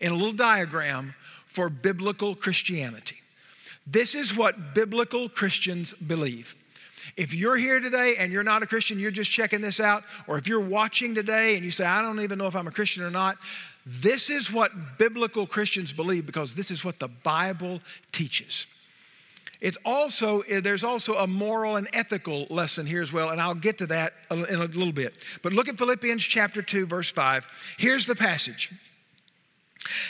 in 0.00 0.10
a 0.10 0.16
little 0.16 0.32
diagram 0.32 1.14
for 1.46 1.70
biblical 1.70 2.34
Christianity. 2.34 3.18
This 3.86 4.16
is 4.16 4.36
what 4.36 4.74
biblical 4.74 5.28
Christians 5.28 5.92
believe. 5.92 6.56
If 7.16 7.32
you're 7.32 7.56
here 7.56 7.78
today 7.78 8.16
and 8.18 8.32
you're 8.32 8.42
not 8.42 8.64
a 8.64 8.66
Christian, 8.66 8.98
you're 8.98 9.12
just 9.12 9.30
checking 9.30 9.60
this 9.60 9.78
out, 9.78 10.02
or 10.26 10.38
if 10.38 10.48
you're 10.48 10.58
watching 10.58 11.14
today 11.14 11.54
and 11.54 11.64
you 11.64 11.70
say, 11.70 11.84
I 11.84 12.02
don't 12.02 12.18
even 12.18 12.36
know 12.36 12.48
if 12.48 12.56
I'm 12.56 12.66
a 12.66 12.72
Christian 12.72 13.04
or 13.04 13.10
not, 13.10 13.38
this 13.88 14.28
is 14.28 14.52
what 14.52 14.98
biblical 14.98 15.46
Christians 15.46 15.94
believe 15.94 16.26
because 16.26 16.54
this 16.54 16.70
is 16.70 16.84
what 16.84 16.98
the 16.98 17.08
Bible 17.08 17.80
teaches. 18.12 18.66
It's 19.62 19.78
also, 19.84 20.40
eh, 20.42 20.60
there's 20.60 20.84
also 20.84 21.16
a 21.16 21.26
moral 21.26 21.76
and 21.76 21.88
ethical 21.94 22.46
lesson 22.50 22.86
here 22.86 23.02
as 23.02 23.12
well, 23.12 23.30
and 23.30 23.40
I'll 23.40 23.54
get 23.54 23.78
to 23.78 23.86
that 23.86 24.12
in 24.30 24.44
a 24.44 24.64
little 24.64 24.92
bit. 24.92 25.14
But 25.42 25.54
look 25.54 25.68
at 25.68 25.78
Philippians 25.78 26.22
chapter 26.22 26.60
2, 26.60 26.86
verse 26.86 27.10
5. 27.10 27.46
Here's 27.78 28.04
the 28.04 28.14
passage 28.14 28.70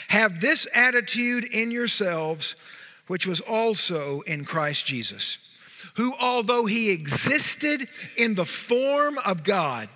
Have 0.09 0.41
this 0.41 0.67
attitude 0.73 1.45
in 1.45 1.71
yourselves, 1.71 2.55
which 3.07 3.25
was 3.25 3.39
also 3.39 4.21
in 4.21 4.43
Christ 4.43 4.85
Jesus, 4.85 5.37
who, 5.95 6.13
although 6.19 6.65
he 6.65 6.91
existed 6.91 7.87
in 8.17 8.35
the 8.35 8.45
form 8.45 9.17
of 9.19 9.45
God, 9.45 9.87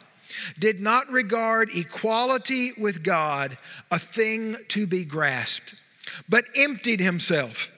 did 0.60 0.80
not 0.80 1.12
regard 1.12 1.70
equality 1.76 2.74
with 2.78 3.04
God 3.04 3.58
a 3.92 4.00
thing 4.00 4.58
to 4.70 4.88
be 4.88 5.06
grasped, 5.06 5.76
but 6.30 6.46
emptied 6.56 7.00
himself, 7.00 7.70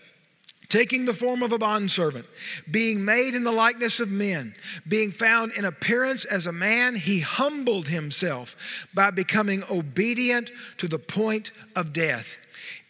taking 0.69 1.05
the 1.05 1.13
form 1.13 1.43
of 1.43 1.51
a 1.51 1.57
bondservant, 1.57 2.25
being 2.71 3.03
made 3.03 3.35
in 3.35 3.43
the 3.43 3.51
likeness 3.51 3.99
of 3.99 4.09
men, 4.09 4.53
being 4.87 5.11
found 5.11 5.51
in 5.53 5.65
appearance 5.65 6.25
as 6.25 6.47
a 6.47 6.51
man, 6.51 6.95
he 6.95 7.19
humbled 7.19 7.87
himself 7.87 8.55
by 8.93 9.11
becoming 9.11 9.63
obedient 9.69 10.51
to 10.77 10.87
the 10.87 10.99
point 10.99 11.51
of 11.75 11.93
death, 11.93 12.27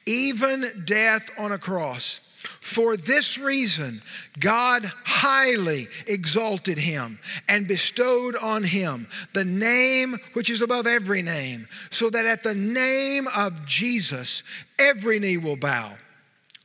even 0.06 0.84
death 0.86 1.30
on 1.38 1.52
a 1.52 1.58
cross. 1.58 2.20
For 2.62 2.98
this 2.98 3.38
reason, 3.38 4.02
God 4.40 4.86
highly 5.04 5.88
exalted 6.08 6.78
him 6.78 7.20
and 7.48 7.68
bestowed 7.68 8.36
on 8.36 8.64
him 8.64 9.08
the 9.34 9.46
name 9.46 10.18
which 10.34 10.50
is 10.50 10.62
above 10.62 10.88
every 10.88 11.22
name, 11.22 11.68
so 11.92 12.10
that 12.10 12.26
at 12.26 12.44
the 12.44 12.56
name 12.56 13.28
of 13.28 13.66
Jesus, 13.66 14.44
every 14.80 15.20
knee 15.20 15.38
will 15.38 15.56
bow 15.56 15.94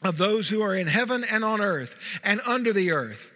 of 0.03 0.17
those 0.17 0.49
who 0.49 0.63
are 0.63 0.75
in 0.75 0.87
heaven 0.87 1.25
and 1.25 1.45
on 1.45 1.61
earth 1.61 1.95
and 2.25 2.41
under 2.47 2.73
the 2.73 2.91
earth, 2.91 3.29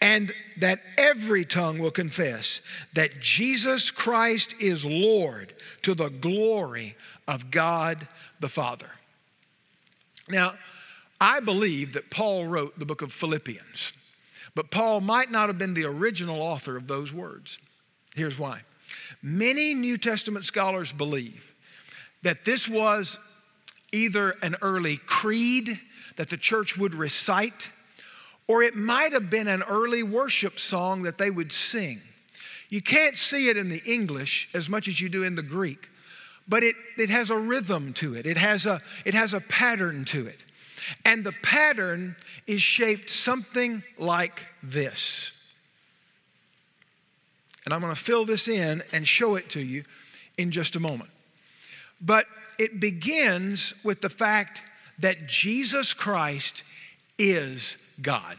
and 0.00 0.32
that 0.58 0.80
every 0.98 1.44
tongue 1.44 1.78
will 1.78 1.90
confess 1.90 2.60
that 2.92 3.20
Jesus 3.20 3.90
Christ 3.90 4.54
is 4.60 4.84
Lord 4.84 5.54
to 5.82 5.94
the 5.94 6.10
glory 6.10 6.96
of 7.26 7.50
God 7.50 8.06
the 8.40 8.48
Father. 8.48 8.90
Now, 10.28 10.54
I 11.20 11.40
believe 11.40 11.92
that 11.92 12.10
Paul 12.10 12.46
wrote 12.46 12.78
the 12.78 12.86
book 12.86 13.02
of 13.02 13.12
Philippians, 13.12 13.92
but 14.54 14.70
Paul 14.70 15.00
might 15.00 15.30
not 15.30 15.48
have 15.48 15.58
been 15.58 15.74
the 15.74 15.84
original 15.84 16.40
author 16.40 16.76
of 16.76 16.86
those 16.86 17.12
words. 17.12 17.58
Here's 18.14 18.38
why. 18.38 18.62
Many 19.22 19.74
New 19.74 19.98
Testament 19.98 20.44
scholars 20.44 20.92
believe 20.92 21.44
that 22.22 22.44
this 22.44 22.68
was 22.68 23.18
either 23.92 24.30
an 24.42 24.56
early 24.62 24.96
creed 25.06 25.78
that 26.16 26.30
the 26.30 26.36
church 26.36 26.76
would 26.76 26.94
recite, 26.94 27.68
or 28.48 28.62
it 28.62 28.74
might 28.74 29.12
have 29.12 29.30
been 29.30 29.48
an 29.48 29.62
early 29.64 30.02
worship 30.02 30.58
song 30.58 31.02
that 31.02 31.18
they 31.18 31.30
would 31.30 31.52
sing. 31.52 32.00
You 32.68 32.82
can't 32.82 33.18
see 33.18 33.48
it 33.48 33.56
in 33.56 33.68
the 33.68 33.82
English 33.84 34.48
as 34.54 34.68
much 34.68 34.88
as 34.88 35.00
you 35.00 35.08
do 35.08 35.24
in 35.24 35.34
the 35.34 35.42
Greek, 35.42 35.88
but 36.48 36.62
it, 36.62 36.76
it 36.96 37.10
has 37.10 37.30
a 37.30 37.36
rhythm 37.36 37.92
to 37.94 38.14
it, 38.14 38.26
it 38.26 38.36
has 38.36 38.66
a, 38.66 38.80
it 39.04 39.14
has 39.14 39.34
a 39.34 39.40
pattern 39.40 40.04
to 40.06 40.26
it. 40.26 40.44
And 41.04 41.24
the 41.24 41.32
pattern 41.42 42.16
is 42.46 42.62
shaped 42.62 43.10
something 43.10 43.82
like 43.98 44.42
this. 44.62 45.32
And 47.64 47.74
I'm 47.74 47.80
going 47.80 47.94
to 47.94 48.00
fill 48.00 48.24
this 48.24 48.48
in 48.48 48.82
and 48.92 49.06
show 49.06 49.34
it 49.34 49.48
to 49.50 49.60
you 49.60 49.84
in 50.38 50.50
just 50.50 50.76
a 50.76 50.80
moment. 50.80 51.10
But 52.00 52.26
it 52.58 52.80
begins 52.80 53.74
with 53.84 54.00
the 54.00 54.08
fact 54.08 54.62
that 54.98 55.26
Jesus 55.26 55.92
Christ 55.92 56.62
is 57.18 57.76
God. 58.02 58.38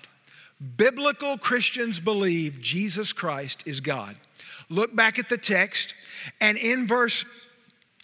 Biblical 0.78 1.38
Christians 1.38 2.00
believe 2.00 2.62
Jesus 2.62 3.14
Christ 3.14 3.64
is 3.66 3.80
God. 3.80 4.16
Look 4.70 4.96
back 4.96 5.20
at 5.20 5.28
the 5.28 5.38
text, 5.38 5.96
and 6.40 6.58
in 6.58 6.88
verse 6.88 7.26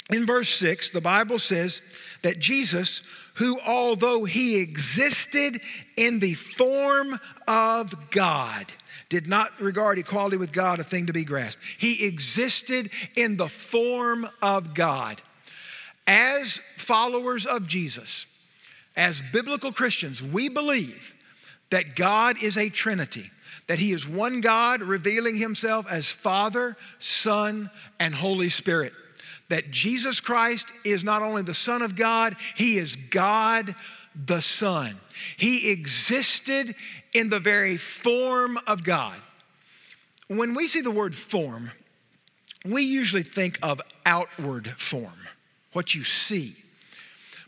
in 0.09 0.25
verse 0.25 0.49
6, 0.55 0.91
the 0.91 1.01
Bible 1.01 1.37
says 1.37 1.81
that 2.21 2.39
Jesus, 2.39 3.01
who, 3.37 3.59
although 3.59 4.23
he 4.25 4.57
existed 4.57 5.61
in 5.95 6.19
the 6.19 6.33
form 6.33 7.19
of 7.47 7.93
God, 8.09 8.65
did 9.09 9.27
not 9.27 9.61
regard 9.61 9.99
equality 9.99 10.37
with 10.37 10.51
God 10.51 10.79
a 10.79 10.83
thing 10.83 11.05
to 11.05 11.13
be 11.13 11.23
grasped. 11.23 11.61
He 11.77 12.05
existed 12.05 12.89
in 13.15 13.37
the 13.37 13.47
form 13.47 14.27
of 14.41 14.73
God. 14.73 15.21
As 16.07 16.59
followers 16.77 17.45
of 17.45 17.67
Jesus, 17.67 18.25
as 18.95 19.21
biblical 19.31 19.71
Christians, 19.71 20.23
we 20.23 20.49
believe 20.49 21.13
that 21.69 21.95
God 21.95 22.41
is 22.41 22.57
a 22.57 22.69
Trinity, 22.69 23.29
that 23.67 23.77
He 23.77 23.91
is 23.91 24.07
one 24.07 24.41
God 24.41 24.81
revealing 24.81 25.35
Himself 25.35 25.85
as 25.87 26.07
Father, 26.09 26.75
Son, 26.97 27.69
and 27.99 28.15
Holy 28.15 28.49
Spirit 28.49 28.93
that 29.49 29.71
Jesus 29.71 30.19
Christ 30.19 30.67
is 30.83 31.03
not 31.03 31.21
only 31.21 31.41
the 31.41 31.53
Son 31.53 31.81
of 31.81 31.95
God, 31.95 32.35
He 32.55 32.77
is 32.77 32.95
God 32.95 33.75
the 34.25 34.41
Son. 34.41 34.99
He 35.37 35.71
existed 35.71 36.75
in 37.13 37.29
the 37.29 37.39
very 37.39 37.77
form 37.77 38.59
of 38.67 38.83
God. 38.83 39.17
When 40.27 40.53
we 40.53 40.67
see 40.67 40.81
the 40.81 40.91
word 40.91 41.15
form, 41.15 41.71
we 42.65 42.83
usually 42.83 43.23
think 43.23 43.59
of 43.61 43.81
outward 44.05 44.73
form, 44.77 45.27
what 45.73 45.95
you 45.95 46.03
see. 46.03 46.55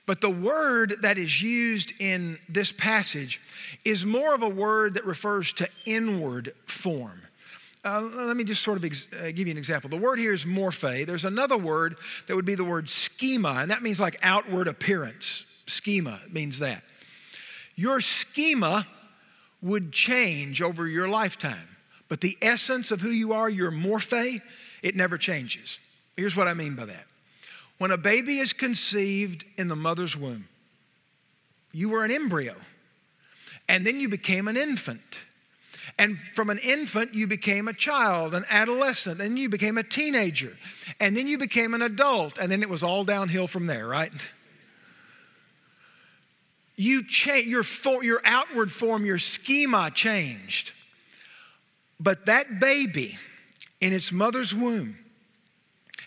But 0.06 0.22
the 0.22 0.30
word 0.30 0.98
that 1.02 1.18
is 1.18 1.42
used 1.42 1.94
in 2.00 2.40
this 2.48 2.72
passage 2.72 3.40
is 3.86 4.06
more 4.06 4.34
of 4.34 4.42
a 4.42 4.50
word 4.50 4.96
that 4.96 5.06
refers 5.06 5.54
to 5.54 5.70
inward 5.86 6.54
form. 6.66 7.22
Uh, 7.86 8.02
let 8.02 8.36
me 8.36 8.44
just 8.44 8.62
sort 8.62 8.78
of 8.78 8.84
ex- 8.84 9.08
uh, 9.14 9.28
give 9.28 9.48
you 9.48 9.52
an 9.52 9.58
example. 9.58 9.90
The 9.90 9.98
word 9.98 10.20
here 10.20 10.34
is 10.34 10.44
morphe. 10.44 11.06
There's 11.08 11.24
another 11.24 11.58
word 11.58 11.96
that 12.28 12.36
would 12.36 12.46
be 12.46 12.56
the 12.56 12.64
word 12.64 12.90
schema, 12.90 13.56
and 13.62 13.72
that 13.72 13.82
means 13.82 14.00
like 14.00 14.18
outward 14.22 14.68
appearance. 14.68 15.46
Schema 15.66 16.20
means 16.30 16.60
that. 16.60 16.84
Your 17.76 18.02
schema 18.02 18.86
would 19.62 19.94
change 19.94 20.62
over 20.62 20.88
your 20.88 21.08
lifetime, 21.08 21.68
but 22.10 22.20
the 22.20 22.38
essence 22.42 22.92
of 22.92 23.00
who 23.00 23.12
you 23.12 23.32
are, 23.32 23.50
your 23.50 23.72
morphe, 23.72 24.42
it 24.82 24.96
never 24.96 25.18
changes. 25.18 25.80
Here's 26.18 26.36
what 26.36 26.50
I 26.50 26.54
mean 26.54 26.76
by 26.76 26.86
that. 26.86 27.06
When 27.78 27.92
a 27.92 27.98
baby 27.98 28.40
is 28.40 28.52
conceived 28.52 29.46
in 29.58 29.70
the 29.70 29.76
mother's 29.76 30.18
womb, 30.18 30.50
you 31.72 31.88
were 31.88 32.04
an 32.04 32.12
embryo, 32.12 32.56
and 33.70 33.88
then 33.88 34.02
you 34.02 34.10
became 34.10 34.50
an 34.50 34.58
infant 34.58 35.20
and 36.00 36.18
from 36.34 36.50
an 36.50 36.58
infant, 36.58 37.14
you 37.14 37.28
became 37.28 37.68
a 37.68 37.74
child, 37.74 38.34
an 38.34 38.46
adolescent, 38.50 39.22
and 39.22 39.38
you 39.38 39.50
became 39.50 39.78
a 39.78 39.84
teenager, 39.84 40.58
and 41.00 41.16
then 41.16 41.28
you 41.28 41.38
became 41.38 41.76
an 41.76 41.84
adult, 41.84 42.40
and 42.40 42.52
then 42.52 42.64
it 42.64 42.70
was 42.70 42.82
all 42.82 43.04
downhill 43.04 43.48
from 43.48 43.68
there, 43.68 43.88
right? 43.88 44.12
you 46.80 47.04
change 47.04 47.46
your, 47.46 47.64
for, 47.64 48.06
your 48.06 48.22
outward 48.24 48.72
form, 48.72 49.06
your 49.06 49.18
schema 49.18 49.92
changed. 49.92 50.72
But 52.00 52.28
that 52.28 52.62
baby 52.62 53.20
in 53.82 53.92
its 53.92 54.14
mother's 54.14 54.56
womb 54.56 54.98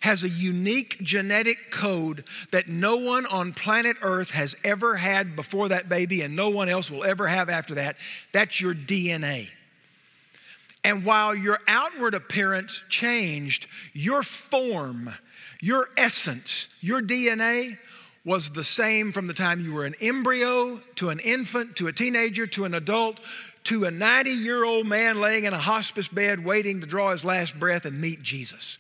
has 0.00 0.22
a 0.22 0.30
unique 0.30 0.96
genetic 1.02 1.70
code 1.70 2.25
that 2.52 2.68
no 2.68 2.96
one 2.96 3.26
on 3.26 3.52
planet 3.52 3.99
Earth 4.00 4.30
has 4.30 4.56
ever 4.64 4.96
had 4.96 5.37
before 5.37 5.68
that 5.68 5.90
baby, 5.90 6.22
and 6.22 6.34
no 6.34 6.49
one 6.49 6.70
else 6.70 6.90
will 6.90 7.04
ever 7.04 7.28
have 7.28 7.50
after 7.50 7.75
that. 7.75 7.96
That's 8.32 8.58
your 8.58 8.75
DNA. 8.75 9.49
And 10.85 11.05
while 11.05 11.35
your 11.35 11.61
outward 11.69 12.15
appearance 12.15 12.83
changed, 12.89 13.69
your 13.93 14.23
form, 14.23 15.12
your 15.61 15.89
essence, 15.97 16.69
your 16.81 17.01
DNA 17.01 17.79
was 18.25 18.51
the 18.51 18.65
same 18.65 19.12
from 19.12 19.27
the 19.27 19.35
time 19.35 19.61
you 19.61 19.73
were 19.73 19.85
an 19.85 19.95
embryo 20.01 20.81
to 20.97 21.11
an 21.11 21.19
infant 21.21 21.77
to 21.77 21.89
a 21.89 21.93
teenager 21.93 22.47
to 22.47 22.65
an 22.65 22.75
adult 22.75 23.21
to 23.65 23.85
a 23.85 23.91
90 23.91 24.31
year 24.31 24.65
old 24.65 24.87
man 24.87 25.21
laying 25.21 25.45
in 25.45 25.53
a 25.53 25.59
hospice 25.59 26.09
bed 26.09 26.45
waiting 26.45 26.81
to 26.81 26.87
draw 26.87 27.11
his 27.11 27.25
last 27.25 27.59
breath 27.59 27.85
and 27.85 28.01
meet 28.01 28.23
Jesus. 28.23 28.79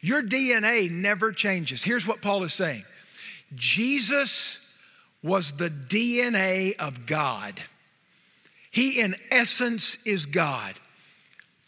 Your 0.00 0.22
DNA 0.22 0.90
never 0.90 1.32
changes. 1.32 1.82
Here's 1.82 2.06
what 2.06 2.22
Paul 2.22 2.44
is 2.44 2.52
saying 2.52 2.84
Jesus 3.54 4.58
was 5.22 5.52
the 5.52 5.70
DNA 5.70 6.76
of 6.78 7.06
God. 7.06 7.60
He, 8.70 9.00
in 9.00 9.16
essence, 9.30 9.96
is 10.04 10.26
God. 10.26 10.74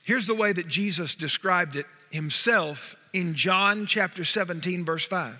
Here's 0.08 0.26
the 0.26 0.34
way 0.34 0.54
that 0.54 0.68
Jesus 0.68 1.14
described 1.14 1.76
it 1.76 1.84
himself 2.08 2.96
in 3.12 3.34
John 3.34 3.84
chapter 3.84 4.24
17, 4.24 4.82
verse 4.82 5.04
5. 5.04 5.34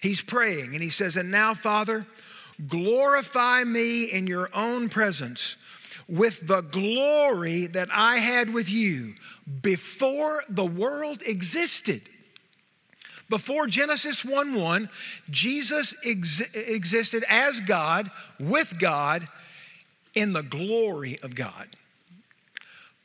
He's 0.00 0.22
praying 0.22 0.72
and 0.72 0.82
he 0.82 0.88
says, 0.88 1.18
And 1.18 1.30
now, 1.30 1.52
Father, 1.52 2.06
glorify 2.66 3.62
me 3.62 4.04
in 4.04 4.26
your 4.26 4.48
own 4.54 4.88
presence 4.88 5.56
with 6.08 6.46
the 6.46 6.62
glory 6.62 7.66
that 7.66 7.90
I 7.92 8.16
had 8.16 8.50
with 8.54 8.70
you 8.70 9.16
before 9.60 10.44
the 10.48 10.64
world 10.64 11.20
existed. 11.26 12.00
Before 13.28 13.66
Genesis 13.66 14.24
1 14.24 14.54
1, 14.54 14.88
Jesus 15.28 15.92
ex- 16.06 16.40
existed 16.54 17.22
as 17.28 17.60
God, 17.60 18.10
with 18.38 18.78
God, 18.78 19.28
in 20.14 20.32
the 20.32 20.42
glory 20.42 21.18
of 21.22 21.34
God. 21.34 21.76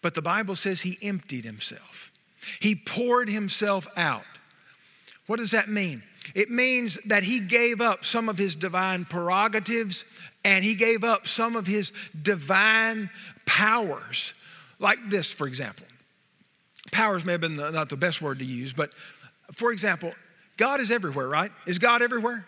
But 0.05 0.13
the 0.13 0.21
Bible 0.21 0.55
says 0.55 0.79
he 0.79 0.99
emptied 1.01 1.45
himself, 1.45 2.11
he 2.59 2.75
poured 2.75 3.27
himself 3.27 3.87
out. 3.97 4.21
What 5.25 5.37
does 5.37 5.49
that 5.49 5.67
mean? 5.67 6.03
It 6.35 6.51
means 6.51 6.99
that 7.07 7.23
he 7.23 7.39
gave 7.39 7.81
up 7.81 8.05
some 8.05 8.29
of 8.29 8.37
his 8.37 8.55
divine 8.55 9.05
prerogatives 9.05 10.03
and 10.43 10.63
he 10.63 10.75
gave 10.75 11.03
up 11.03 11.27
some 11.27 11.55
of 11.55 11.65
his 11.65 11.91
divine 12.21 13.09
powers. 13.47 14.35
Like 14.77 14.99
this, 15.09 15.33
for 15.33 15.47
example. 15.47 15.87
Powers 16.91 17.25
may 17.25 17.31
have 17.31 17.41
been 17.41 17.55
not 17.55 17.89
the 17.89 17.97
best 17.97 18.21
word 18.21 18.37
to 18.37 18.45
use, 18.45 18.73
but 18.73 18.91
for 19.53 19.71
example, 19.71 20.13
God 20.55 20.81
is 20.81 20.91
everywhere, 20.91 21.27
right? 21.27 21.51
Is 21.65 21.79
God 21.79 22.03
everywhere? 22.03 22.45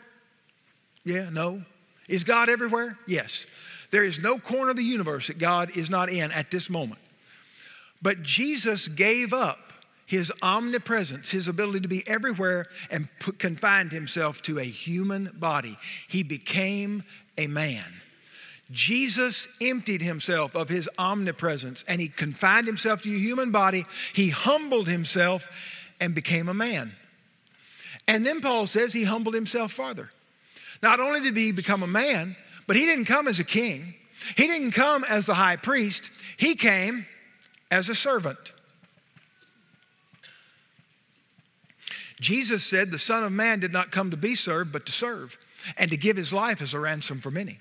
Yeah, 1.06 1.32
no. 1.32 1.64
Is 2.08 2.24
God 2.24 2.50
everywhere? 2.50 3.00
Yes. 3.08 3.48
There 3.90 4.04
is 4.04 4.20
no 4.20 4.38
corner 4.38 4.70
of 4.70 4.76
the 4.76 4.84
universe 4.84 5.26
that 5.26 5.40
God 5.40 5.76
is 5.76 5.90
not 5.90 6.12
in 6.12 6.32
at 6.32 6.52
this 6.52 6.70
moment. 6.70 7.00
But 8.02 8.24
Jesus 8.24 8.88
gave 8.88 9.34
up 9.34 9.60
his 10.06 10.32
omnipresence, 10.42 11.30
his 11.30 11.48
ability 11.48 11.82
to 11.82 11.88
be 11.88 12.08
everywhere, 12.08 12.68
and 12.90 13.10
put, 13.20 13.40
confined 13.40 13.92
himself 13.92 14.42
to 14.44 14.60
a 14.60 14.64
human 14.64 15.32
body. 15.36 15.78
He 16.08 16.24
became 16.24 17.04
a 17.38 17.48
man. 17.48 17.84
Jesus 18.72 19.48
emptied 19.62 20.02
himself 20.02 20.56
of 20.56 20.68
his 20.68 20.90
omnipresence 20.98 21.84
and 21.88 22.02
he 22.02 22.10
confined 22.10 22.68
himself 22.68 23.02
to 23.04 23.14
a 23.14 23.20
human 23.20 23.52
body. 23.52 23.86
He 24.14 24.30
humbled 24.30 24.88
himself 24.88 25.48
and 26.00 26.14
became 26.14 26.50
a 26.50 26.54
man. 26.54 26.94
And 28.08 28.26
then 28.26 28.42
Paul 28.42 28.68
says 28.68 28.94
he 28.94 29.04
humbled 29.04 29.36
himself 29.36 29.74
farther. 29.74 30.10
Not 30.82 31.00
only 31.00 31.22
did 31.22 31.36
he 31.36 31.52
become 31.52 31.84
a 31.84 31.88
man, 31.88 32.36
but 32.66 32.76
he 32.76 32.86
didn't 32.86 33.06
come 33.06 33.28
as 33.28 33.40
a 33.40 33.44
king, 33.44 33.96
he 34.36 34.48
didn't 34.48 34.72
come 34.72 35.04
as 35.06 35.26
the 35.26 35.34
high 35.34 35.56
priest, 35.56 36.10
he 36.38 36.56
came 36.56 37.06
as 37.72 37.90
a 37.90 37.96
servant. 37.96 38.38
Jesus 42.20 42.64
said, 42.64 42.90
The 42.90 43.00
Son 43.00 43.24
of 43.24 43.32
Man 43.32 43.60
did 43.60 43.72
not 43.72 43.92
come 43.92 44.12
to 44.12 44.18
be 44.18 44.36
served, 44.36 44.72
but 44.72 44.86
to 44.88 44.92
serve, 44.92 45.38
and 45.78 45.92
to 45.92 45.98
give 45.98 46.18
his 46.18 46.34
life 46.34 46.62
as 46.62 46.74
a 46.74 46.80
ransom 46.80 47.22
for 47.22 47.32
many. 47.32 47.60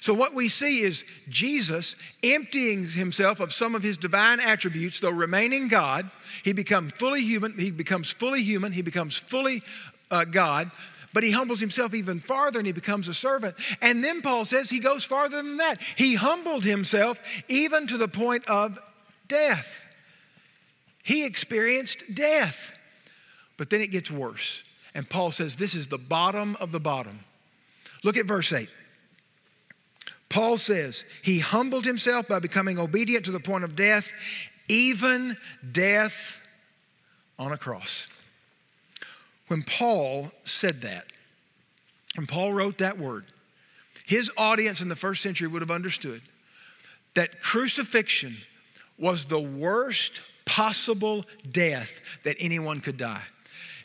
So, 0.00 0.14
what 0.14 0.34
we 0.34 0.48
see 0.48 0.80
is 0.80 1.04
Jesus 1.28 1.94
emptying 2.22 2.88
himself 2.88 3.40
of 3.40 3.52
some 3.52 3.74
of 3.74 3.82
his 3.82 3.98
divine 3.98 4.40
attributes, 4.40 5.00
though 5.00 5.10
remaining 5.10 5.68
God. 5.68 6.10
He 6.42 6.52
becomes 6.52 6.92
fully 6.92 7.22
human. 7.22 7.58
He 7.58 7.70
becomes 7.70 8.10
fully 8.10 8.42
human. 8.42 8.72
He 8.72 8.82
becomes 8.82 9.16
fully 9.16 9.62
uh, 10.10 10.24
God. 10.24 10.70
But 11.12 11.24
he 11.24 11.30
humbles 11.30 11.60
himself 11.60 11.92
even 11.92 12.20
farther 12.20 12.60
and 12.60 12.66
he 12.66 12.72
becomes 12.72 13.08
a 13.08 13.14
servant. 13.14 13.56
And 13.82 14.02
then 14.02 14.22
Paul 14.22 14.44
says 14.44 14.70
he 14.70 14.78
goes 14.78 15.04
farther 15.04 15.38
than 15.38 15.56
that. 15.56 15.80
He 15.96 16.14
humbled 16.14 16.62
himself 16.62 17.18
even 17.48 17.88
to 17.88 17.98
the 17.98 18.06
point 18.06 18.46
of 18.46 18.78
death. 19.30 19.66
He 21.02 21.24
experienced 21.24 22.02
death. 22.14 22.72
But 23.56 23.70
then 23.70 23.80
it 23.80 23.90
gets 23.90 24.10
worse. 24.10 24.62
And 24.94 25.08
Paul 25.08 25.32
says 25.32 25.56
this 25.56 25.74
is 25.74 25.86
the 25.86 25.98
bottom 25.98 26.56
of 26.56 26.72
the 26.72 26.80
bottom. 26.80 27.20
Look 28.02 28.16
at 28.16 28.26
verse 28.26 28.52
8. 28.52 28.68
Paul 30.28 30.58
says, 30.58 31.04
He 31.22 31.38
humbled 31.38 31.84
himself 31.84 32.28
by 32.28 32.38
becoming 32.38 32.78
obedient 32.78 33.24
to 33.24 33.32
the 33.32 33.40
point 33.40 33.64
of 33.64 33.76
death, 33.76 34.06
even 34.68 35.36
death 35.72 36.38
on 37.38 37.52
a 37.52 37.58
cross. 37.58 38.08
When 39.48 39.62
Paul 39.64 40.30
said 40.44 40.82
that, 40.82 41.06
when 42.14 42.26
Paul 42.26 42.52
wrote 42.52 42.78
that 42.78 42.98
word, 42.98 43.24
his 44.06 44.30
audience 44.36 44.80
in 44.80 44.88
the 44.88 44.96
first 44.96 45.22
century 45.22 45.48
would 45.48 45.62
have 45.62 45.70
understood 45.70 46.22
that 47.14 47.40
crucifixion 47.40 48.36
was 49.00 49.24
the 49.24 49.40
worst 49.40 50.20
possible 50.44 51.24
death 51.50 52.00
that 52.24 52.36
anyone 52.38 52.80
could 52.80 52.96
die. 52.96 53.22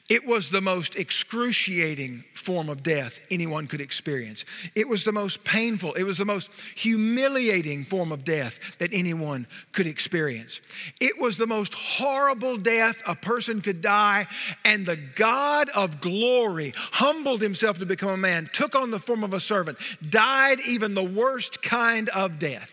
It 0.08 0.23
was 0.23 0.51
the 0.51 0.62
most 0.62 0.97
excruciating 0.97 2.23
form 2.36 2.69
of 2.69 2.84
death 2.84 3.15
anyone 3.32 3.65
could 3.65 3.82
experience. 3.82 4.45
It 4.75 4.88
was 4.88 5.04
the 5.04 5.12
most 5.12 5.43
painful, 5.43 5.93
it 5.93 6.04
was 6.04 6.19
the 6.19 6.25
most 6.25 6.51
humiliating 6.75 7.86
form 7.86 8.12
of 8.12 8.23
death 8.23 8.60
that 8.78 8.93
anyone 8.93 9.47
could 9.71 9.88
experience. 9.88 10.62
It 11.01 11.19
was 11.19 11.38
the 11.38 11.47
most 11.47 11.73
horrible 11.73 12.56
death 12.56 13.01
a 13.08 13.15
person 13.15 13.62
could 13.62 13.82
die, 13.82 14.28
and 14.63 14.86
the 14.86 14.97
God 15.15 15.69
of 15.69 16.01
glory 16.01 16.73
humbled 16.75 17.41
himself 17.41 17.80
to 17.80 17.86
become 17.88 18.12
a 18.12 18.17
man, 18.17 18.47
took 18.54 18.75
on 18.75 18.91
the 18.91 18.99
form 18.99 19.23
of 19.23 19.34
a 19.34 19.39
servant, 19.39 19.80
died 20.12 20.60
even 20.67 20.93
the 20.93 21.04
worst 21.04 21.63
kind 21.63 22.10
of 22.10 22.38
death. 22.38 22.69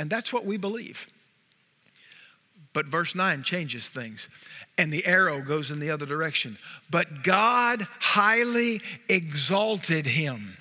And 0.00 0.10
that's 0.10 0.32
what 0.32 0.44
we 0.44 0.56
believe. 0.56 1.06
But 2.72 2.86
verse 2.86 3.14
9 3.14 3.42
changes 3.42 3.88
things 3.88 4.28
and 4.78 4.92
the 4.92 5.04
arrow 5.04 5.42
goes 5.42 5.70
in 5.70 5.80
the 5.80 5.90
other 5.90 6.06
direction. 6.06 6.56
But 6.90 7.24
God 7.24 7.82
highly 7.98 8.80
exalted 9.08 10.06
him. 10.06 10.56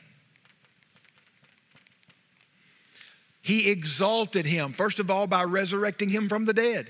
He 3.41 3.70
exalted 3.70 4.46
him, 4.46 4.74
first 4.74 5.00
of 5.00 5.10
all, 5.10 5.28
by 5.28 5.43
resurrecting 5.46 6.10
him 6.10 6.28
from 6.28 6.43
the 6.43 6.54
dead. 6.54 6.88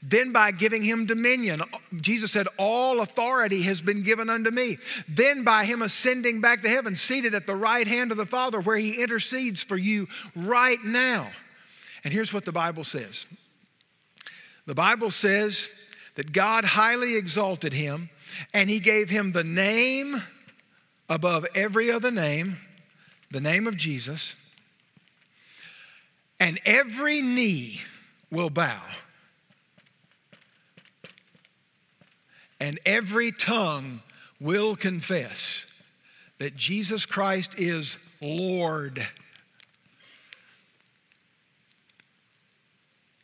Then 0.00 0.32
by 0.32 0.52
giving 0.52 0.84
him 0.84 1.06
dominion. 1.06 1.62
Jesus 2.00 2.30
said, 2.30 2.46
All 2.56 3.00
authority 3.00 3.62
has 3.62 3.80
been 3.80 4.04
given 4.04 4.30
unto 4.30 4.50
me. 4.50 4.78
Then 5.08 5.42
by 5.42 5.64
him 5.64 5.82
ascending 5.82 6.40
back 6.40 6.62
to 6.62 6.68
heaven, 6.68 6.94
seated 6.94 7.34
at 7.34 7.48
the 7.48 7.56
right 7.56 7.86
hand 7.86 8.12
of 8.12 8.16
the 8.16 8.26
Father, 8.26 8.60
where 8.60 8.76
he 8.76 9.02
intercedes 9.02 9.62
for 9.62 9.76
you 9.76 10.06
right 10.36 10.78
now. 10.84 11.32
And 12.04 12.12
here's 12.12 12.32
what 12.32 12.44
the 12.44 12.52
Bible 12.52 12.84
says 12.84 13.26
the 14.68 14.74
Bible 14.74 15.10
says 15.10 15.70
that 16.16 16.30
God 16.30 16.62
highly 16.62 17.16
exalted 17.16 17.72
him 17.72 18.10
and 18.52 18.68
he 18.68 18.80
gave 18.80 19.08
him 19.08 19.32
the 19.32 19.42
name 19.42 20.22
above 21.08 21.46
every 21.54 21.90
other 21.90 22.10
name, 22.10 22.58
the 23.30 23.40
name 23.40 23.66
of 23.66 23.78
Jesus, 23.78 24.36
and 26.38 26.60
every 26.66 27.22
knee 27.22 27.80
will 28.30 28.50
bow. 28.50 28.82
And 32.60 32.78
every 32.84 33.32
tongue 33.32 34.02
will 34.38 34.76
confess 34.76 35.64
that 36.40 36.56
Jesus 36.56 37.06
Christ 37.06 37.54
is 37.56 37.96
Lord. 38.20 39.02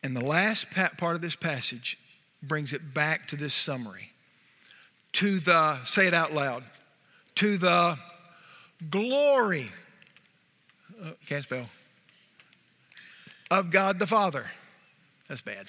And 0.04 0.14
the 0.14 0.24
last 0.24 0.66
part 0.70 1.16
of 1.16 1.22
this 1.22 1.34
passage 1.34 1.98
brings 2.42 2.74
it 2.74 2.92
back 2.92 3.26
to 3.28 3.36
this 3.36 3.54
summary. 3.54 4.10
To 5.14 5.40
the, 5.40 5.82
say 5.84 6.06
it 6.06 6.12
out 6.12 6.34
loud, 6.34 6.62
to 7.36 7.58
the 7.58 7.98
glory 8.90 9.70
Uh, 11.02 11.10
can't 11.26 11.42
spell. 11.42 11.66
Of 13.50 13.70
God 13.70 13.98
the 13.98 14.06
Father. 14.06 14.44
That's 15.28 15.40
bad. 15.40 15.66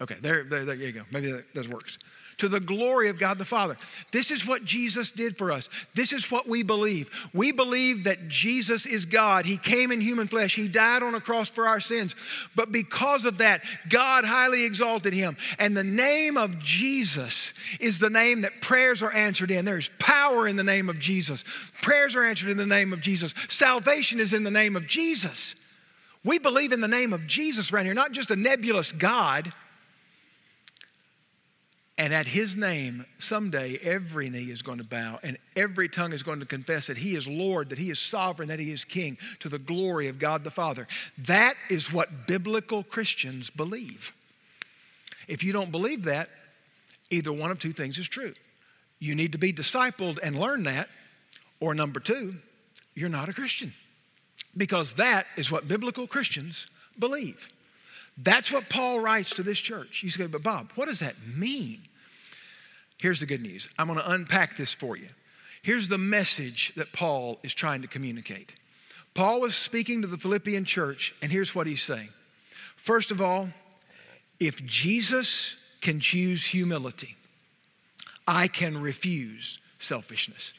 Okay, 0.00 0.16
there, 0.20 0.44
there, 0.44 0.64
there 0.64 0.74
you 0.74 0.92
go. 0.92 1.04
Maybe 1.10 1.30
that, 1.30 1.44
that 1.54 1.68
works 1.68 1.96
to 2.42 2.48
the 2.48 2.58
glory 2.58 3.08
of 3.08 3.20
God 3.20 3.38
the 3.38 3.44
Father. 3.44 3.76
This 4.10 4.32
is 4.32 4.44
what 4.44 4.64
Jesus 4.64 5.12
did 5.12 5.38
for 5.38 5.52
us. 5.52 5.68
This 5.94 6.12
is 6.12 6.28
what 6.28 6.48
we 6.48 6.64
believe. 6.64 7.08
We 7.32 7.52
believe 7.52 8.02
that 8.02 8.26
Jesus 8.26 8.84
is 8.84 9.06
God. 9.06 9.46
He 9.46 9.56
came 9.56 9.92
in 9.92 10.00
human 10.00 10.26
flesh, 10.26 10.56
He 10.56 10.66
died 10.66 11.04
on 11.04 11.14
a 11.14 11.20
cross 11.20 11.48
for 11.48 11.68
our 11.68 11.78
sins. 11.78 12.16
But 12.56 12.72
because 12.72 13.26
of 13.26 13.38
that, 13.38 13.62
God 13.88 14.24
highly 14.24 14.64
exalted 14.64 15.12
Him. 15.12 15.36
And 15.60 15.76
the 15.76 15.84
name 15.84 16.36
of 16.36 16.58
Jesus 16.58 17.52
is 17.78 18.00
the 18.00 18.10
name 18.10 18.40
that 18.40 18.60
prayers 18.60 19.04
are 19.04 19.12
answered 19.12 19.52
in. 19.52 19.64
There's 19.64 19.90
power 20.00 20.48
in 20.48 20.56
the 20.56 20.64
name 20.64 20.88
of 20.88 20.98
Jesus. 20.98 21.44
Prayers 21.80 22.16
are 22.16 22.24
answered 22.24 22.48
in 22.48 22.56
the 22.56 22.66
name 22.66 22.92
of 22.92 23.00
Jesus. 23.00 23.34
Salvation 23.50 24.18
is 24.18 24.32
in 24.32 24.42
the 24.42 24.50
name 24.50 24.74
of 24.74 24.88
Jesus. 24.88 25.54
We 26.24 26.40
believe 26.40 26.72
in 26.72 26.80
the 26.80 26.88
name 26.88 27.12
of 27.12 27.24
Jesus 27.28 27.72
around 27.72 27.84
here, 27.84 27.94
not 27.94 28.10
just 28.10 28.32
a 28.32 28.36
nebulous 28.36 28.90
God. 28.90 29.52
And 32.02 32.12
at 32.12 32.26
his 32.26 32.56
name, 32.56 33.06
someday 33.20 33.78
every 33.80 34.28
knee 34.28 34.50
is 34.50 34.60
going 34.60 34.78
to 34.78 34.84
bow 34.84 35.20
and 35.22 35.38
every 35.54 35.88
tongue 35.88 36.12
is 36.12 36.24
going 36.24 36.40
to 36.40 36.46
confess 36.46 36.88
that 36.88 36.98
he 36.98 37.14
is 37.14 37.28
Lord, 37.28 37.68
that 37.68 37.78
he 37.78 37.90
is 37.90 38.00
sovereign, 38.00 38.48
that 38.48 38.58
he 38.58 38.72
is 38.72 38.82
king 38.82 39.16
to 39.38 39.48
the 39.48 39.60
glory 39.60 40.08
of 40.08 40.18
God 40.18 40.42
the 40.42 40.50
Father. 40.50 40.88
That 41.18 41.54
is 41.70 41.92
what 41.92 42.26
biblical 42.26 42.82
Christians 42.82 43.50
believe. 43.50 44.10
If 45.28 45.44
you 45.44 45.52
don't 45.52 45.70
believe 45.70 46.02
that, 46.02 46.28
either 47.10 47.32
one 47.32 47.52
of 47.52 47.60
two 47.60 47.72
things 47.72 47.98
is 47.98 48.08
true. 48.08 48.34
You 48.98 49.14
need 49.14 49.30
to 49.30 49.38
be 49.38 49.52
discipled 49.52 50.18
and 50.24 50.36
learn 50.36 50.64
that, 50.64 50.88
or 51.60 51.72
number 51.72 52.00
two, 52.00 52.34
you're 52.96 53.10
not 53.10 53.28
a 53.28 53.32
Christian. 53.32 53.72
Because 54.56 54.92
that 54.94 55.26
is 55.36 55.52
what 55.52 55.68
biblical 55.68 56.08
Christians 56.08 56.66
believe. 56.98 57.38
That's 58.18 58.50
what 58.50 58.68
Paul 58.68 58.98
writes 58.98 59.34
to 59.34 59.44
this 59.44 59.60
church. 59.60 60.02
You 60.02 60.10
say, 60.10 60.26
but 60.26 60.42
Bob, 60.42 60.72
what 60.74 60.88
does 60.88 60.98
that 60.98 61.14
mean? 61.36 61.78
Here's 63.02 63.18
the 63.18 63.26
good 63.26 63.42
news. 63.42 63.68
I'm 63.80 63.88
going 63.88 63.98
to 63.98 64.12
unpack 64.12 64.56
this 64.56 64.72
for 64.72 64.96
you. 64.96 65.08
Here's 65.62 65.88
the 65.88 65.98
message 65.98 66.72
that 66.76 66.92
Paul 66.92 67.40
is 67.42 67.52
trying 67.52 67.82
to 67.82 67.88
communicate. 67.88 68.52
Paul 69.12 69.40
was 69.40 69.56
speaking 69.56 70.02
to 70.02 70.06
the 70.06 70.16
Philippian 70.16 70.64
church, 70.64 71.12
and 71.20 71.32
here's 71.32 71.52
what 71.52 71.66
he's 71.66 71.82
saying. 71.82 72.10
First 72.76 73.10
of 73.10 73.20
all, 73.20 73.48
if 74.38 74.64
Jesus 74.66 75.56
can 75.80 75.98
choose 75.98 76.44
humility, 76.44 77.16
I 78.28 78.46
can 78.46 78.80
refuse 78.80 79.58
selfishness. 79.80 80.52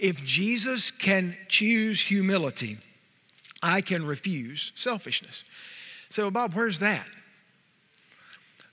If 0.00 0.24
Jesus 0.24 0.90
can 0.90 1.36
choose 1.48 2.00
humility, 2.00 2.78
I 3.62 3.82
can 3.82 4.06
refuse 4.06 4.72
selfishness. 4.74 5.44
So, 6.08 6.30
Bob, 6.30 6.54
where's 6.54 6.78
that? 6.78 7.04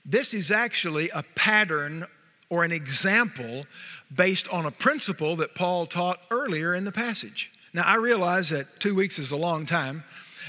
This 0.05 0.33
is 0.33 0.49
actually 0.49 1.09
a 1.09 1.23
pattern 1.35 2.07
or 2.51 2.65
an 2.65 2.71
example 2.71 3.65
based 4.15 4.47
on 4.49 4.65
a 4.65 4.71
principle 4.71 5.37
that 5.37 5.55
Paul 5.55 5.87
taught 5.87 6.19
earlier 6.29 6.75
in 6.75 6.83
the 6.83 6.91
passage. 6.91 7.49
Now, 7.73 7.83
I 7.83 7.95
realize 7.95 8.49
that 8.49 8.67
two 8.79 8.93
weeks 8.93 9.17
is 9.17 9.31
a 9.31 9.37
long 9.37 9.65
time. 9.65 10.03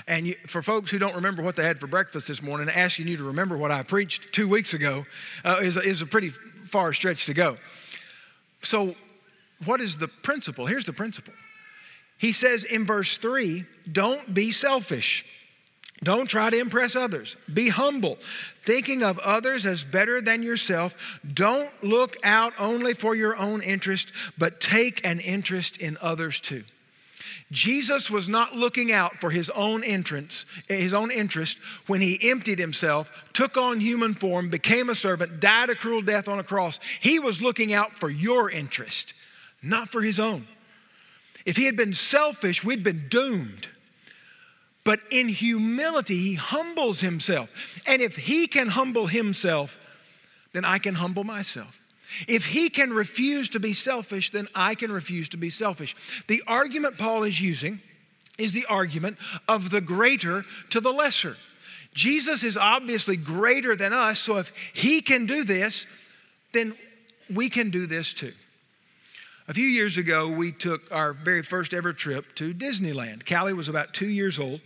And 0.08 0.26
you, 0.26 0.34
for 0.48 0.62
folks 0.62 0.90
who 0.90 0.98
don't 0.98 1.14
remember 1.14 1.42
what 1.42 1.54
they 1.54 1.62
had 1.62 1.78
for 1.78 1.86
breakfast 1.86 2.26
this 2.26 2.42
morning, 2.42 2.68
asking 2.68 3.06
you 3.06 3.16
to 3.18 3.24
remember 3.24 3.56
what 3.56 3.70
I 3.70 3.84
preached 3.84 4.32
two 4.32 4.48
weeks 4.48 4.74
ago 4.74 5.06
uh, 5.44 5.60
is, 5.62 5.76
a, 5.76 5.80
is 5.80 6.02
a 6.02 6.06
pretty 6.06 6.32
far 6.68 6.92
stretch 6.92 7.26
to 7.26 7.34
go. 7.34 7.56
So, 8.62 8.96
what 9.64 9.80
is 9.80 9.96
the 9.96 10.08
principle? 10.08 10.66
Here's 10.66 10.84
the 10.84 10.92
principle. 10.92 11.34
He 12.18 12.32
says 12.32 12.64
in 12.64 12.84
verse 12.84 13.16
3 13.18 13.64
don't 13.92 14.34
be 14.34 14.50
selfish. 14.50 15.24
Don't 16.02 16.26
try 16.26 16.50
to 16.50 16.58
impress 16.58 16.96
others. 16.96 17.36
Be 17.54 17.68
humble, 17.68 18.18
thinking 18.66 19.02
of 19.02 19.18
others 19.20 19.66
as 19.66 19.84
better 19.84 20.20
than 20.20 20.42
yourself. 20.42 20.94
Don't 21.34 21.70
look 21.82 22.16
out 22.24 22.52
only 22.58 22.94
for 22.94 23.14
your 23.14 23.36
own 23.36 23.62
interest, 23.62 24.12
but 24.36 24.60
take 24.60 25.04
an 25.06 25.20
interest 25.20 25.76
in 25.76 25.96
others 26.00 26.40
too. 26.40 26.64
Jesus 27.52 28.10
was 28.10 28.28
not 28.28 28.56
looking 28.56 28.92
out 28.92 29.16
for 29.20 29.30
his 29.30 29.50
own 29.50 29.84
entrance, 29.84 30.46
his 30.68 30.94
own 30.94 31.10
interest 31.10 31.58
when 31.86 32.00
he 32.00 32.30
emptied 32.30 32.58
himself, 32.58 33.10
took 33.34 33.56
on 33.56 33.78
human 33.78 34.14
form, 34.14 34.48
became 34.48 34.88
a 34.88 34.94
servant, 34.94 35.38
died 35.38 35.70
a 35.70 35.74
cruel 35.74 36.02
death 36.02 36.28
on 36.28 36.38
a 36.38 36.44
cross. 36.44 36.80
He 37.00 37.18
was 37.18 37.42
looking 37.42 37.74
out 37.74 37.92
for 37.92 38.08
your 38.08 38.50
interest, 38.50 39.12
not 39.62 39.90
for 39.90 40.00
his 40.00 40.18
own. 40.18 40.46
If 41.44 41.56
he 41.56 41.64
had 41.64 41.76
been 41.76 41.92
selfish, 41.92 42.64
we'd 42.64 42.82
been 42.82 43.08
doomed. 43.08 43.68
But 44.84 45.00
in 45.10 45.28
humility, 45.28 46.18
he 46.18 46.34
humbles 46.34 47.00
himself. 47.00 47.50
And 47.86 48.02
if 48.02 48.16
he 48.16 48.46
can 48.46 48.68
humble 48.68 49.06
himself, 49.06 49.78
then 50.52 50.64
I 50.64 50.78
can 50.78 50.94
humble 50.94 51.24
myself. 51.24 51.78
If 52.28 52.44
he 52.44 52.68
can 52.68 52.92
refuse 52.92 53.48
to 53.50 53.60
be 53.60 53.72
selfish, 53.72 54.30
then 54.30 54.48
I 54.54 54.74
can 54.74 54.92
refuse 54.92 55.28
to 55.30 55.36
be 55.36 55.50
selfish. 55.50 55.96
The 56.26 56.42
argument 56.46 56.98
Paul 56.98 57.24
is 57.24 57.40
using 57.40 57.80
is 58.38 58.52
the 58.52 58.66
argument 58.66 59.18
of 59.48 59.70
the 59.70 59.80
greater 59.80 60.44
to 60.70 60.80
the 60.80 60.92
lesser. 60.92 61.36
Jesus 61.94 62.42
is 62.42 62.56
obviously 62.56 63.16
greater 63.16 63.76
than 63.76 63.92
us, 63.92 64.18
so 64.18 64.38
if 64.38 64.52
he 64.72 65.00
can 65.00 65.26
do 65.26 65.44
this, 65.44 65.86
then 66.52 66.74
we 67.30 67.50
can 67.50 67.70
do 67.70 67.86
this 67.86 68.12
too. 68.14 68.32
A 69.48 69.54
few 69.54 69.66
years 69.66 69.96
ago, 69.96 70.28
we 70.28 70.52
took 70.52 70.82
our 70.92 71.12
very 71.12 71.42
first 71.42 71.74
ever 71.74 71.92
trip 71.92 72.32
to 72.36 72.54
Disneyland. 72.54 73.28
Callie 73.28 73.52
was 73.52 73.68
about 73.68 73.92
two 73.92 74.08
years 74.08 74.38
old. 74.38 74.60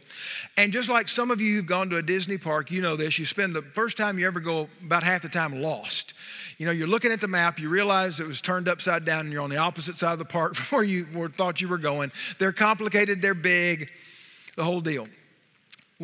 And 0.59 0.71
just 0.71 0.91
like 0.91 1.09
some 1.09 1.31
of 1.31 1.41
you 1.41 1.57
who've 1.57 1.67
gone 1.67 1.89
to 1.91 1.97
a 1.97 2.03
Disney 2.03 2.37
park, 2.37 2.71
you 2.71 2.83
know 2.83 2.95
this, 2.95 3.19
you 3.19 3.25
spend 3.25 3.55
the 3.55 3.63
first 3.63 3.97
time 3.97 4.19
you 4.19 4.27
ever 4.27 4.39
go 4.39 4.69
about 4.85 5.03
half 5.03 5.23
the 5.23 5.31
time 5.31 5.63
lost. 5.63 6.13
You 6.59 6.67
know, 6.67 6.73
you're 6.73 6.87
looking 6.87 7.11
at 7.11 7.23
the 7.23 7.29
map, 7.29 7.59
you 7.59 7.71
realize 7.71 8.21
it 8.21 8.27
was 8.27 8.43
turned 8.43 8.69
upside 8.69 9.07
down 9.07 9.21
and 9.21 9.33
you're 9.33 9.43
on 9.43 9.49
the 9.49 9.57
opposite 9.57 9.99
side 9.99 10.13
of 10.13 10.19
the 10.19 10.27
park 10.27 10.55
from 10.57 10.67
where 10.77 10.85
you 10.85 11.07
thought 11.39 11.59
you 11.63 11.69
were 11.69 11.79
going. 11.79 12.13
They're 12.39 12.53
complicated, 12.53 13.23
they're 13.23 13.33
big, 13.33 13.91
the 14.57 14.65
whole 14.65 14.83
deal. 14.83 15.09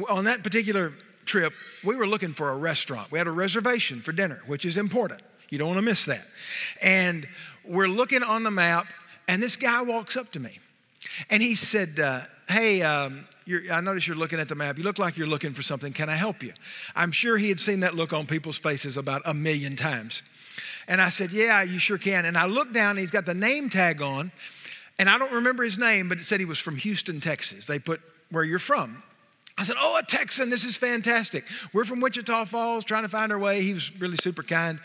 On 0.08 0.24
that 0.24 0.42
particular 0.42 0.94
trip, 1.26 1.52
we 1.84 1.94
were 1.94 2.06
looking 2.06 2.32
for 2.32 2.48
a 2.48 2.56
restaurant. 2.56 3.12
We 3.12 3.18
had 3.18 3.26
a 3.26 3.32
reservation 3.32 4.00
for 4.00 4.12
dinner, 4.12 4.40
which 4.46 4.64
is 4.64 4.78
important. 4.78 5.20
You 5.52 5.58
don't 5.58 5.68
want 5.68 5.78
to 5.78 5.82
miss 5.82 6.06
that. 6.06 6.24
And 6.80 7.28
we're 7.62 7.86
looking 7.86 8.22
on 8.22 8.42
the 8.42 8.50
map, 8.50 8.86
and 9.28 9.42
this 9.42 9.54
guy 9.54 9.82
walks 9.82 10.16
up 10.16 10.32
to 10.32 10.40
me. 10.40 10.58
And 11.28 11.42
he 11.42 11.56
said, 11.56 12.00
uh, 12.00 12.22
Hey, 12.48 12.80
um, 12.80 13.26
I 13.70 13.82
notice 13.82 14.06
you're 14.06 14.16
looking 14.16 14.40
at 14.40 14.48
the 14.48 14.54
map. 14.54 14.78
You 14.78 14.84
look 14.84 14.98
like 14.98 15.18
you're 15.18 15.26
looking 15.26 15.52
for 15.52 15.60
something. 15.60 15.92
Can 15.92 16.08
I 16.08 16.16
help 16.16 16.42
you? 16.42 16.54
I'm 16.96 17.12
sure 17.12 17.36
he 17.36 17.50
had 17.50 17.60
seen 17.60 17.80
that 17.80 17.94
look 17.94 18.14
on 18.14 18.26
people's 18.26 18.56
faces 18.56 18.96
about 18.96 19.20
a 19.26 19.34
million 19.34 19.76
times. 19.76 20.22
And 20.88 21.02
I 21.02 21.10
said, 21.10 21.32
Yeah, 21.32 21.62
you 21.62 21.78
sure 21.78 21.98
can. 21.98 22.24
And 22.24 22.38
I 22.38 22.46
looked 22.46 22.72
down, 22.72 22.92
and 22.92 23.00
he's 23.00 23.10
got 23.10 23.26
the 23.26 23.34
name 23.34 23.68
tag 23.68 24.00
on. 24.00 24.32
And 24.98 25.10
I 25.10 25.18
don't 25.18 25.32
remember 25.32 25.64
his 25.64 25.76
name, 25.76 26.08
but 26.08 26.16
it 26.16 26.24
said 26.24 26.40
he 26.40 26.46
was 26.46 26.58
from 26.58 26.76
Houston, 26.76 27.20
Texas. 27.20 27.66
They 27.66 27.78
put 27.78 28.00
where 28.30 28.44
you're 28.44 28.58
from. 28.58 29.02
I 29.58 29.64
said, 29.64 29.76
Oh, 29.78 29.98
a 29.98 30.02
Texan, 30.02 30.48
this 30.48 30.64
is 30.64 30.78
fantastic. 30.78 31.44
We're 31.74 31.84
from 31.84 32.00
Wichita 32.00 32.46
Falls, 32.46 32.86
trying 32.86 33.02
to 33.02 33.10
find 33.10 33.30
our 33.30 33.38
way. 33.38 33.60
He 33.60 33.74
was 33.74 33.94
really 34.00 34.16
super 34.16 34.42
kind. 34.42 34.80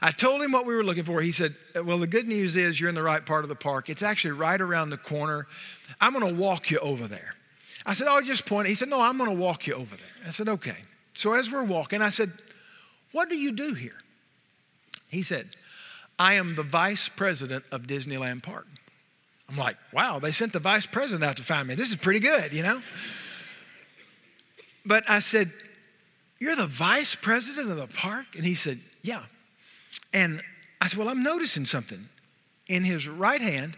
I 0.00 0.12
told 0.12 0.42
him 0.42 0.52
what 0.52 0.66
we 0.66 0.74
were 0.74 0.84
looking 0.84 1.04
for. 1.04 1.20
He 1.20 1.32
said, 1.32 1.54
Well, 1.74 1.98
the 1.98 2.06
good 2.06 2.28
news 2.28 2.56
is 2.56 2.78
you're 2.78 2.88
in 2.88 2.94
the 2.94 3.02
right 3.02 3.24
part 3.24 3.44
of 3.44 3.48
the 3.48 3.54
park. 3.54 3.88
It's 3.88 4.02
actually 4.02 4.32
right 4.32 4.60
around 4.60 4.90
the 4.90 4.98
corner. 4.98 5.46
I'm 6.00 6.12
going 6.12 6.34
to 6.34 6.40
walk 6.40 6.70
you 6.70 6.78
over 6.78 7.08
there. 7.08 7.34
I 7.84 7.94
said, 7.94 8.08
Oh, 8.10 8.20
just 8.20 8.46
point. 8.46 8.68
He 8.68 8.74
said, 8.74 8.88
No, 8.88 9.00
I'm 9.00 9.16
going 9.18 9.30
to 9.30 9.36
walk 9.36 9.66
you 9.66 9.74
over 9.74 9.96
there. 9.96 10.28
I 10.28 10.30
said, 10.30 10.48
Okay. 10.48 10.76
So 11.14 11.32
as 11.32 11.50
we're 11.50 11.64
walking, 11.64 12.02
I 12.02 12.10
said, 12.10 12.32
What 13.12 13.28
do 13.28 13.36
you 13.36 13.52
do 13.52 13.74
here? 13.74 13.96
He 15.08 15.22
said, 15.22 15.48
I 16.18 16.34
am 16.34 16.54
the 16.54 16.62
vice 16.62 17.08
president 17.08 17.64
of 17.70 17.82
Disneyland 17.82 18.42
Park. 18.42 18.66
I'm 19.48 19.56
like, 19.56 19.76
Wow, 19.92 20.18
they 20.18 20.32
sent 20.32 20.52
the 20.52 20.58
vice 20.58 20.86
president 20.86 21.24
out 21.24 21.36
to 21.38 21.44
find 21.44 21.68
me. 21.68 21.74
This 21.74 21.90
is 21.90 21.96
pretty 21.96 22.20
good, 22.20 22.52
you 22.52 22.62
know? 22.62 22.82
But 24.84 25.04
I 25.08 25.20
said, 25.20 25.50
You're 26.38 26.56
the 26.56 26.66
vice 26.66 27.14
president 27.14 27.70
of 27.70 27.76
the 27.76 27.86
park? 27.86 28.26
And 28.34 28.44
he 28.44 28.54
said, 28.54 28.80
Yeah. 29.02 29.22
And 30.12 30.42
I 30.80 30.88
said, 30.88 30.98
Well, 30.98 31.08
I'm 31.08 31.22
noticing 31.22 31.64
something. 31.64 32.08
In 32.68 32.82
his 32.82 33.06
right 33.06 33.40
hand, 33.40 33.76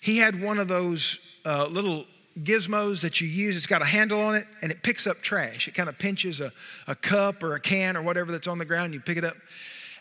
he 0.00 0.18
had 0.18 0.40
one 0.40 0.58
of 0.58 0.66
those 0.68 1.18
uh, 1.44 1.66
little 1.66 2.06
gizmos 2.42 3.00
that 3.00 3.20
you 3.20 3.28
use. 3.28 3.56
It's 3.56 3.66
got 3.66 3.82
a 3.82 3.86
handle 3.86 4.20
on 4.20 4.34
it 4.34 4.46
and 4.62 4.70
it 4.70 4.82
picks 4.82 5.06
up 5.06 5.22
trash. 5.22 5.68
It 5.68 5.74
kind 5.74 5.88
of 5.88 5.98
pinches 5.98 6.40
a, 6.40 6.52
a 6.86 6.94
cup 6.94 7.42
or 7.42 7.54
a 7.54 7.60
can 7.60 7.96
or 7.96 8.02
whatever 8.02 8.32
that's 8.32 8.46
on 8.46 8.58
the 8.58 8.64
ground. 8.64 8.94
You 8.94 9.00
pick 9.00 9.16
it 9.16 9.24
up. 9.24 9.36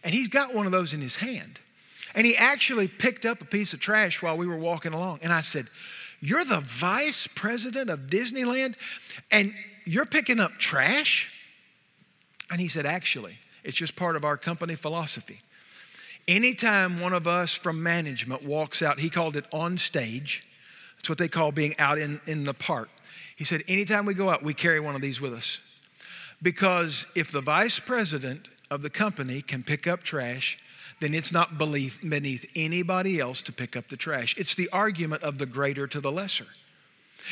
And 0.04 0.14
he's 0.14 0.28
got 0.28 0.54
one 0.54 0.66
of 0.66 0.72
those 0.72 0.94
in 0.94 1.02
his 1.02 1.16
hand. 1.16 1.60
And 2.14 2.26
he 2.26 2.38
actually 2.38 2.88
picked 2.88 3.26
up 3.26 3.42
a 3.42 3.46
piece 3.46 3.74
of 3.74 3.80
trash 3.80 4.22
while 4.22 4.38
we 4.38 4.48
were 4.48 4.58
walking 4.58 4.94
along. 4.94 5.20
And 5.22 5.34
I 5.34 5.42
said, 5.42 5.68
You're 6.22 6.46
the 6.46 6.62
vice 6.62 7.28
president 7.36 7.90
of 7.90 8.02
Disneyland 8.02 8.76
and 9.32 9.54
you're 9.86 10.06
picking 10.06 10.40
up 10.40 10.52
trash? 10.58 11.32
And 12.50 12.62
he 12.62 12.68
said, 12.68 12.86
Actually, 12.86 13.38
it's 13.66 13.76
just 13.76 13.96
part 13.96 14.16
of 14.16 14.24
our 14.24 14.38
company 14.38 14.76
philosophy. 14.76 15.42
Anytime 16.28 17.00
one 17.00 17.14
of 17.14 17.28
us 17.28 17.54
from 17.54 17.84
management 17.84 18.44
walks 18.44 18.82
out, 18.82 19.00
he 19.00 19.10
called 19.10 19.36
it 19.36 19.46
on 19.52 19.78
stage. 19.78 20.44
It's 21.00 21.10
what 21.10 21.18
they 21.18 21.28
call 21.28 21.52
being 21.52 21.78
out 21.78 21.98
in, 21.98 22.22
in 22.26 22.46
the 22.46 22.54
park. 22.54 22.90
He 23.36 23.44
said, 23.44 23.64
anytime 23.68 24.06
we 24.06 24.14
go 24.14 24.30
out, 24.30 24.44
we 24.44 24.54
carry 24.54 24.80
one 24.80 24.96
of 24.96 25.02
these 25.02 25.20
with 25.20 25.34
us. 25.34 25.60
Because 26.42 27.06
if 27.16 27.32
the 27.32 27.42
vice 27.42 27.80
president 27.80 28.48
of 28.72 28.82
the 28.82 28.90
company 28.90 29.42
can 29.42 29.62
pick 29.62 29.88
up 29.88 30.04
trash, 30.04 30.58
then 31.02 31.14
it's 31.14 31.32
not 31.32 31.58
beneath 31.58 32.46
anybody 32.56 33.20
else 33.20 33.42
to 33.44 33.52
pick 33.52 33.76
up 33.76 33.90
the 33.90 33.98
trash. 33.98 34.36
It's 34.38 34.56
the 34.56 34.70
argument 34.72 35.24
of 35.24 35.38
the 35.38 35.46
greater 35.46 35.88
to 35.88 36.00
the 36.00 36.12
lesser. 36.12 36.48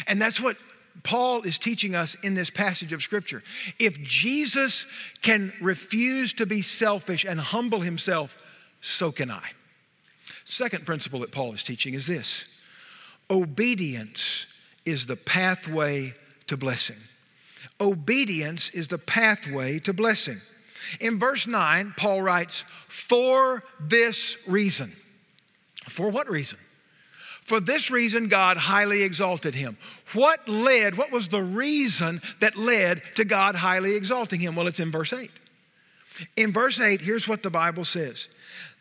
And 0.07 0.21
that's 0.21 0.39
what 0.39 0.57
Paul 1.01 1.41
is 1.41 1.57
teaching 1.57 1.95
us 1.95 2.15
in 2.23 2.35
this 2.35 2.49
passage 2.49 2.93
of 2.93 3.01
Scripture. 3.01 3.41
If 3.79 3.99
Jesus 4.03 4.85
can 5.21 5.51
refuse 5.59 6.33
to 6.33 6.45
be 6.45 6.61
selfish 6.61 7.25
and 7.25 7.39
humble 7.39 7.81
himself, 7.81 8.35
so 8.81 9.11
can 9.11 9.31
I. 9.31 9.49
Second 10.45 10.85
principle 10.85 11.21
that 11.21 11.31
Paul 11.31 11.53
is 11.53 11.63
teaching 11.63 11.93
is 11.93 12.05
this 12.05 12.45
obedience 13.29 14.45
is 14.85 15.05
the 15.05 15.15
pathway 15.15 16.13
to 16.47 16.57
blessing. 16.57 16.97
Obedience 17.79 18.69
is 18.71 18.87
the 18.87 18.97
pathway 18.97 19.79
to 19.79 19.93
blessing. 19.93 20.39
In 20.99 21.17
verse 21.17 21.47
9, 21.47 21.93
Paul 21.97 22.21
writes, 22.21 22.65
For 22.89 23.63
this 23.79 24.37
reason. 24.47 24.91
For 25.89 26.09
what 26.09 26.29
reason? 26.29 26.59
For 27.45 27.59
this 27.59 27.91
reason, 27.91 28.29
God 28.29 28.57
highly 28.57 29.03
exalted 29.03 29.53
him. 29.53 29.77
What 30.13 30.47
led, 30.47 30.95
what 30.95 31.11
was 31.11 31.27
the 31.27 31.43
reason 31.43 32.21
that 32.39 32.55
led 32.55 33.01
to 33.15 33.25
God 33.25 33.55
highly 33.55 33.95
exalting 33.95 34.39
him? 34.39 34.55
Well, 34.55 34.67
it's 34.67 34.79
in 34.79 34.91
verse 34.91 35.11
8. 35.11 35.29
In 36.37 36.53
verse 36.53 36.79
8, 36.79 37.01
here's 37.01 37.27
what 37.27 37.43
the 37.43 37.49
Bible 37.49 37.85
says 37.85 38.27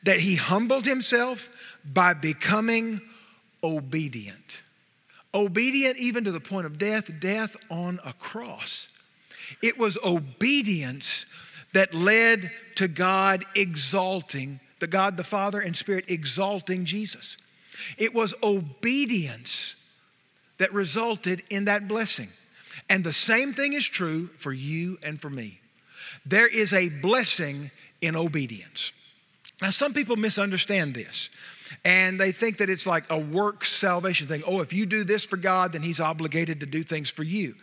that 0.05 0.21
he 0.21 0.35
humbled 0.35 0.85
himself 0.85 1.49
by 1.93 2.13
becoming 2.13 3.01
obedient. 3.63 4.59
Obedient 5.33 5.97
even 5.97 6.25
to 6.25 6.33
the 6.33 6.41
point 6.41 6.67
of 6.67 6.77
death, 6.79 7.11
death 7.21 7.57
on 7.71 8.01
a 8.05 8.13
cross. 8.13 8.89
It 9.63 9.79
was 9.79 9.97
obedience 10.05 11.27
that 11.73 11.95
led 11.95 12.51
to 12.77 12.89
God 12.89 13.45
exalting, 13.55 14.61
the 14.81 14.87
God 14.87 15.17
the 15.17 15.25
Father 15.25 15.61
and 15.61 15.77
Spirit 15.77 16.05
exalting 16.09 16.85
Jesus. 16.85 17.37
It 17.99 18.15
was 18.15 18.35
obedience 18.43 19.75
that 20.59 20.73
resulted 20.73 21.43
in 21.51 21.65
that 21.67 21.89
blessing. 21.89 22.29
And 22.89 23.03
the 23.03 23.13
same 23.13 23.55
thing 23.55 23.73
is 23.73 23.85
true 23.85 24.29
for 24.39 24.53
you 24.53 24.99
and 25.03 25.21
for 25.21 25.31
me. 25.31 25.61
There 26.27 26.47
is 26.47 26.73
a 26.73 26.89
blessing 26.89 27.71
in 28.01 28.17
obedience. 28.17 28.93
Now, 29.61 29.71
some 29.71 29.95
people 29.95 30.17
misunderstand 30.17 30.95
this 30.95 31.29
and 31.85 32.21
they 32.21 32.33
think 32.33 32.59
that 32.59 32.69
it's 32.69 32.87
like 32.87 33.05
a 33.11 33.19
work 33.19 33.65
salvation 33.65 34.27
thing. 34.27 34.43
Oh, 34.47 34.61
if 34.61 34.73
you 34.73 34.87
do 34.87 35.05
this 35.05 35.25
for 35.25 35.37
God, 35.37 35.73
then 35.73 35.83
He's 35.83 36.01
obligated 36.01 36.61
to 36.61 36.67
do 36.67 36.83
things 36.83 37.11
for 37.11 37.23
you. 37.23 37.55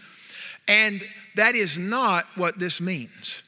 And 0.67 1.01
that 1.35 1.55
is 1.55 1.77
not 1.77 2.25
what 2.35 2.59
this 2.59 2.79
means. 2.81 3.43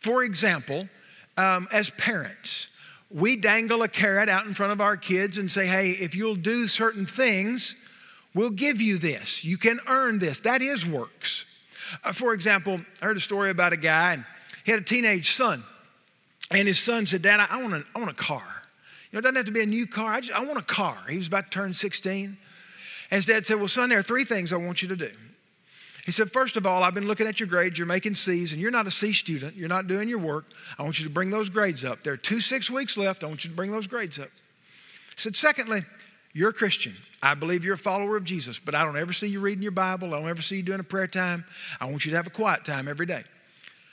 For 0.00 0.24
example, 0.24 0.88
um, 1.36 1.68
as 1.70 1.90
parents, 1.90 2.68
we 3.10 3.36
dangle 3.36 3.82
a 3.82 3.88
carrot 3.88 4.28
out 4.28 4.46
in 4.46 4.54
front 4.54 4.72
of 4.72 4.80
our 4.80 4.96
kids 4.96 5.38
and 5.38 5.50
say, 5.50 5.66
hey, 5.66 5.90
if 5.90 6.14
you'll 6.14 6.34
do 6.36 6.66
certain 6.66 7.06
things, 7.06 7.76
we'll 8.34 8.50
give 8.50 8.80
you 8.80 8.98
this. 8.98 9.44
You 9.44 9.58
can 9.58 9.78
earn 9.86 10.18
this. 10.18 10.40
That 10.40 10.62
is 10.62 10.84
works. 10.84 11.44
Uh, 12.02 12.12
for 12.12 12.34
example, 12.34 12.80
I 13.00 13.04
heard 13.04 13.16
a 13.16 13.20
story 13.20 13.50
about 13.50 13.72
a 13.72 13.76
guy, 13.76 14.14
and 14.14 14.24
he 14.64 14.72
had 14.72 14.80
a 14.80 14.84
teenage 14.84 15.36
son. 15.36 15.62
And 16.50 16.66
his 16.66 16.78
son 16.78 17.06
said, 17.06 17.22
Dad, 17.22 17.40
I 17.48 17.60
want 17.60 17.84
want 17.94 18.10
a 18.10 18.14
car. 18.14 18.42
You 19.10 19.16
know, 19.16 19.18
it 19.20 19.22
doesn't 19.22 19.36
have 19.36 19.46
to 19.46 19.52
be 19.52 19.62
a 19.62 19.66
new 19.66 19.86
car. 19.86 20.12
I, 20.12 20.20
just, 20.20 20.32
I 20.32 20.44
want 20.44 20.58
a 20.58 20.62
car. 20.62 20.96
He 21.08 21.16
was 21.16 21.26
about 21.26 21.44
to 21.44 21.50
turn 21.50 21.72
16. 21.74 22.36
And 23.10 23.18
his 23.18 23.26
dad 23.26 23.46
said, 23.46 23.56
Well, 23.56 23.68
son, 23.68 23.88
there 23.88 23.98
are 23.98 24.02
three 24.02 24.24
things 24.24 24.52
I 24.52 24.56
want 24.56 24.82
you 24.82 24.88
to 24.88 24.96
do. 24.96 25.10
He 26.06 26.12
said, 26.12 26.30
First 26.30 26.56
of 26.56 26.66
all, 26.66 26.84
I've 26.84 26.94
been 26.94 27.08
looking 27.08 27.26
at 27.26 27.40
your 27.40 27.48
grades. 27.48 27.76
You're 27.76 27.86
making 27.88 28.14
C's, 28.14 28.52
and 28.52 28.62
you're 28.62 28.70
not 28.70 28.86
a 28.86 28.92
C 28.92 29.12
student. 29.12 29.56
You're 29.56 29.68
not 29.68 29.88
doing 29.88 30.08
your 30.08 30.20
work. 30.20 30.44
I 30.78 30.84
want 30.84 31.00
you 31.00 31.04
to 31.04 31.10
bring 31.10 31.30
those 31.30 31.48
grades 31.48 31.84
up. 31.84 32.04
There 32.04 32.12
are 32.12 32.16
two 32.16 32.40
six 32.40 32.70
weeks 32.70 32.96
left. 32.96 33.24
I 33.24 33.26
want 33.26 33.42
you 33.42 33.50
to 33.50 33.56
bring 33.56 33.72
those 33.72 33.88
grades 33.88 34.20
up. 34.20 34.28
He 35.16 35.20
said, 35.20 35.34
Secondly, 35.34 35.84
you're 36.32 36.50
a 36.50 36.52
Christian. 36.52 36.94
I 37.24 37.34
believe 37.34 37.64
you're 37.64 37.74
a 37.74 37.78
follower 37.78 38.16
of 38.16 38.22
Jesus, 38.22 38.56
but 38.56 38.72
I 38.72 38.84
don't 38.84 38.96
ever 38.96 39.12
see 39.12 39.26
you 39.26 39.40
reading 39.40 39.62
your 39.62 39.72
Bible. 39.72 40.14
I 40.14 40.20
don't 40.20 40.28
ever 40.28 40.42
see 40.42 40.58
you 40.58 40.62
doing 40.62 40.78
a 40.78 40.84
prayer 40.84 41.08
time. 41.08 41.44
I 41.80 41.86
want 41.86 42.04
you 42.04 42.12
to 42.12 42.16
have 42.16 42.28
a 42.28 42.30
quiet 42.30 42.64
time 42.64 42.86
every 42.86 43.06
day. 43.06 43.24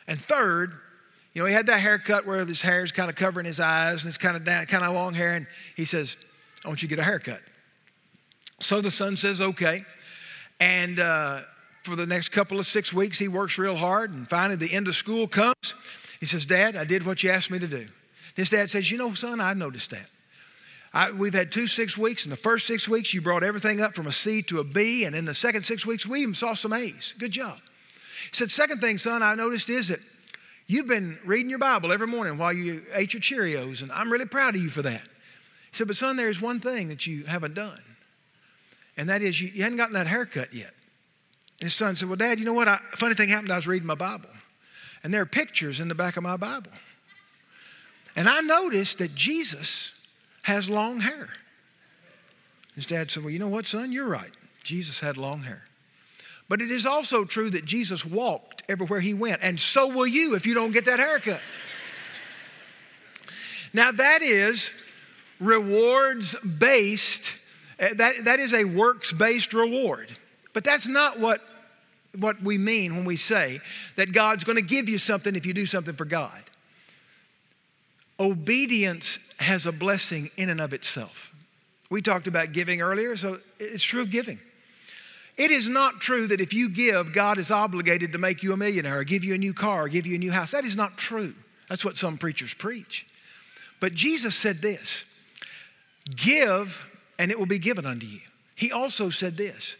And 0.07 0.21
third, 0.21 0.73
you 1.33 1.41
know, 1.41 1.47
he 1.47 1.53
had 1.53 1.65
that 1.65 1.79
haircut 1.79 2.27
where 2.27 2.45
his 2.45 2.61
hair 2.61 2.83
is 2.83 2.91
kind 2.91 3.09
of 3.09 3.15
covering 3.15 3.47
his 3.47 3.59
eyes 3.59 4.03
and 4.03 4.09
it's 4.09 4.19
kind 4.19 4.37
of 4.37 4.43
down, 4.43 4.67
kind 4.67 4.83
of 4.83 4.93
long 4.93 5.15
hair. 5.15 5.33
And 5.33 5.47
he 5.75 5.85
says, 5.85 6.15
I 6.63 6.67
want 6.67 6.83
you 6.83 6.87
to 6.89 6.95
get 6.95 7.01
a 7.01 7.05
haircut. 7.05 7.41
So 8.59 8.81
the 8.81 8.91
son 8.91 9.15
says, 9.15 9.41
okay. 9.41 9.83
And 10.59 10.99
uh, 10.99 11.41
for 11.83 11.95
the 11.95 12.05
next 12.05 12.29
couple 12.29 12.59
of 12.59 12.65
six 12.65 12.93
weeks, 12.93 13.19
he 13.19 13.27
works 13.27 13.57
real 13.57 13.75
hard. 13.75 14.11
And 14.11 14.27
finally, 14.27 14.55
the 14.55 14.73
end 14.73 14.87
of 14.87 14.95
school 14.95 15.27
comes. 15.27 15.73
He 16.19 16.25
says, 16.25 16.45
Dad, 16.45 16.75
I 16.75 16.85
did 16.85 17.05
what 17.05 17.21
you 17.23 17.29
asked 17.29 17.51
me 17.51 17.59
to 17.59 17.67
do. 17.67 17.87
His 18.35 18.49
dad 18.49 18.71
says, 18.71 18.89
You 18.89 18.97
know, 18.97 19.13
son, 19.13 19.39
I 19.39 19.53
noticed 19.53 19.91
that. 19.91 20.07
I, 20.93 21.11
we've 21.11 21.33
had 21.33 21.51
two 21.51 21.67
six 21.67 21.97
weeks. 21.97 22.25
In 22.25 22.29
the 22.29 22.37
first 22.37 22.67
six 22.67 22.87
weeks, 22.87 23.13
you 23.13 23.21
brought 23.21 23.43
everything 23.43 23.81
up 23.81 23.95
from 23.95 24.07
a 24.07 24.11
C 24.11 24.41
to 24.43 24.59
a 24.59 24.63
B. 24.63 25.05
And 25.05 25.15
in 25.15 25.25
the 25.25 25.33
second 25.33 25.65
six 25.65 25.85
weeks, 25.85 26.05
we 26.05 26.21
even 26.21 26.35
saw 26.35 26.53
some 26.53 26.71
A's. 26.71 27.13
Good 27.17 27.31
job. 27.31 27.57
He 27.57 28.37
said, 28.37 28.51
Second 28.51 28.79
thing, 28.79 28.97
son, 28.97 29.21
I 29.23 29.35
noticed 29.35 29.69
is 29.69 29.87
that 29.89 29.99
you've 30.67 30.87
been 30.87 31.17
reading 31.25 31.49
your 31.49 31.59
Bible 31.59 31.91
every 31.91 32.07
morning 32.07 32.37
while 32.37 32.53
you 32.53 32.83
ate 32.93 33.13
your 33.13 33.21
Cheerios. 33.21 33.81
And 33.81 33.91
I'm 33.91 34.11
really 34.11 34.25
proud 34.25 34.55
of 34.55 34.61
you 34.61 34.69
for 34.69 34.83
that. 34.83 35.01
He 35.01 35.77
said, 35.77 35.87
But 35.87 35.97
son, 35.97 36.15
there's 36.15 36.39
one 36.39 36.59
thing 36.59 36.89
that 36.89 37.07
you 37.07 37.23
haven't 37.25 37.55
done. 37.55 37.81
And 38.95 39.09
that 39.09 39.23
is, 39.23 39.41
you, 39.41 39.49
you 39.49 39.63
hadn't 39.63 39.77
gotten 39.77 39.95
that 39.95 40.07
haircut 40.07 40.53
yet. 40.53 40.73
His 41.63 41.73
son 41.73 41.95
said, 41.95 42.09
Well, 42.09 42.17
Dad, 42.17 42.39
you 42.39 42.45
know 42.45 42.51
what? 42.51 42.67
I, 42.67 42.77
funny 42.97 43.15
thing 43.15 43.29
happened. 43.29 43.49
I 43.49 43.55
was 43.55 43.67
reading 43.67 43.87
my 43.87 43.95
Bible, 43.95 44.27
and 45.01 45.13
there 45.13 45.21
are 45.21 45.25
pictures 45.25 45.79
in 45.79 45.87
the 45.87 45.95
back 45.95 46.17
of 46.17 46.23
my 46.23 46.35
Bible. 46.35 46.71
And 48.17 48.27
I 48.27 48.41
noticed 48.41 48.97
that 48.97 49.15
Jesus 49.15 49.91
has 50.43 50.69
long 50.69 50.99
hair. 50.99 51.29
His 52.75 52.85
dad 52.85 53.09
said, 53.09 53.23
Well, 53.23 53.31
you 53.31 53.39
know 53.39 53.47
what, 53.47 53.65
son? 53.65 53.93
You're 53.93 54.09
right. 54.09 54.31
Jesus 54.65 54.99
had 54.99 55.15
long 55.15 55.41
hair. 55.41 55.61
But 56.49 56.61
it 56.61 56.69
is 56.69 56.85
also 56.85 57.23
true 57.23 57.49
that 57.51 57.63
Jesus 57.63 58.03
walked 58.05 58.63
everywhere 58.67 58.99
he 58.99 59.13
went, 59.13 59.41
and 59.41 59.57
so 59.57 59.87
will 59.87 60.05
you 60.05 60.35
if 60.35 60.45
you 60.45 60.53
don't 60.53 60.73
get 60.73 60.83
that 60.83 60.99
haircut. 60.99 61.39
now, 63.71 63.93
that 63.93 64.21
is 64.21 64.69
rewards 65.39 66.35
based, 66.59 67.23
eh, 67.79 67.93
that, 67.93 68.25
that 68.25 68.41
is 68.41 68.51
a 68.51 68.65
works 68.65 69.13
based 69.13 69.53
reward. 69.53 70.13
But 70.51 70.65
that's 70.65 70.87
not 70.87 71.21
what, 71.21 71.41
what 72.17 72.41
we 72.41 72.57
mean 72.57 72.95
when 72.95 73.05
we 73.05 73.17
say 73.17 73.59
that 73.95 74.11
God's 74.11 74.43
going 74.43 74.55
to 74.57 74.61
give 74.61 74.87
you 74.87 74.97
something 74.97 75.35
if 75.35 75.45
you 75.45 75.53
do 75.53 75.65
something 75.65 75.95
for 75.95 76.05
God. 76.05 76.43
Obedience 78.19 79.17
has 79.37 79.65
a 79.65 79.71
blessing 79.71 80.29
in 80.37 80.49
and 80.49 80.61
of 80.61 80.73
itself. 80.73 81.31
We 81.89 82.01
talked 82.01 82.27
about 82.27 82.53
giving 82.53 82.81
earlier, 82.81 83.15
so 83.15 83.39
it's 83.59 83.83
true 83.83 84.01
of 84.01 84.11
giving. 84.11 84.39
It 85.37 85.49
is 85.49 85.67
not 85.67 85.99
true 85.99 86.27
that 86.27 86.41
if 86.41 86.53
you 86.53 86.69
give, 86.69 87.11
God 87.11 87.39
is 87.39 87.49
obligated 87.49 88.11
to 88.11 88.19
make 88.19 88.43
you 88.43 88.53
a 88.53 88.57
millionaire 88.57 88.99
or 88.99 89.03
give 89.03 89.23
you 89.23 89.33
a 89.33 89.37
new 89.37 89.53
car 89.53 89.83
or 89.83 89.89
give 89.89 90.05
you 90.05 90.15
a 90.15 90.19
new 90.19 90.31
house. 90.31 90.51
That 90.51 90.65
is 90.65 90.75
not 90.75 90.97
true. 90.97 91.33
That's 91.69 91.83
what 91.83 91.97
some 91.97 92.17
preachers 92.17 92.53
preach. 92.53 93.07
But 93.79 93.93
Jesus 93.93 94.35
said 94.35 94.61
this 94.61 95.03
Give, 96.15 96.75
and 97.17 97.31
it 97.31 97.39
will 97.39 97.47
be 97.47 97.59
given 97.59 97.85
unto 97.85 98.05
you. 98.05 98.21
He 98.55 98.71
also 98.71 99.09
said 99.09 99.35
this 99.35 99.75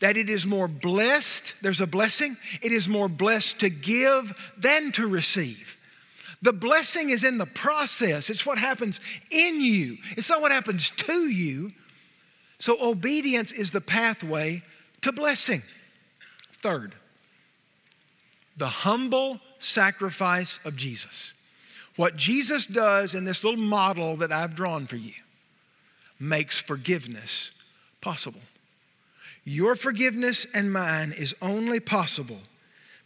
that 0.00 0.16
it 0.16 0.30
is 0.30 0.46
more 0.46 0.68
blessed, 0.68 1.54
there's 1.60 1.80
a 1.80 1.86
blessing, 1.86 2.36
it 2.62 2.72
is 2.72 2.88
more 2.88 3.08
blessed 3.08 3.58
to 3.60 3.70
give 3.70 4.32
than 4.56 4.92
to 4.92 5.06
receive. 5.06 5.76
The 6.42 6.52
blessing 6.52 7.10
is 7.10 7.24
in 7.24 7.36
the 7.36 7.46
process, 7.46 8.30
it's 8.30 8.46
what 8.46 8.58
happens 8.58 9.00
in 9.30 9.60
you, 9.60 9.96
it's 10.16 10.28
not 10.28 10.40
what 10.40 10.52
happens 10.52 10.90
to 10.90 11.28
you. 11.28 11.72
So, 12.60 12.76
obedience 12.80 13.52
is 13.52 13.70
the 13.70 13.80
pathway 13.80 14.62
to 15.02 15.12
blessing. 15.12 15.62
Third, 16.60 16.94
the 18.56 18.68
humble 18.68 19.40
sacrifice 19.60 20.58
of 20.64 20.76
Jesus. 20.76 21.32
What 21.96 22.16
Jesus 22.16 22.66
does 22.66 23.14
in 23.14 23.24
this 23.24 23.42
little 23.42 23.60
model 23.60 24.16
that 24.18 24.30
I've 24.30 24.54
drawn 24.54 24.86
for 24.86 24.96
you 24.96 25.14
makes 26.20 26.58
forgiveness 26.58 27.50
possible. 28.00 28.40
Your 29.48 29.76
forgiveness 29.76 30.46
and 30.52 30.70
mine 30.70 31.12
is 31.12 31.34
only 31.40 31.80
possible 31.80 32.40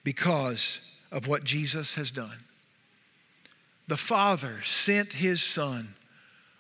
because 0.03 0.81
of 1.13 1.29
what 1.29 1.45
Jesus 1.45 1.95
has 1.95 2.11
done. 2.11 2.37
The 3.87 3.97
Father 3.97 4.61
sent 4.65 5.13
His 5.13 5.41
Son 5.41 5.95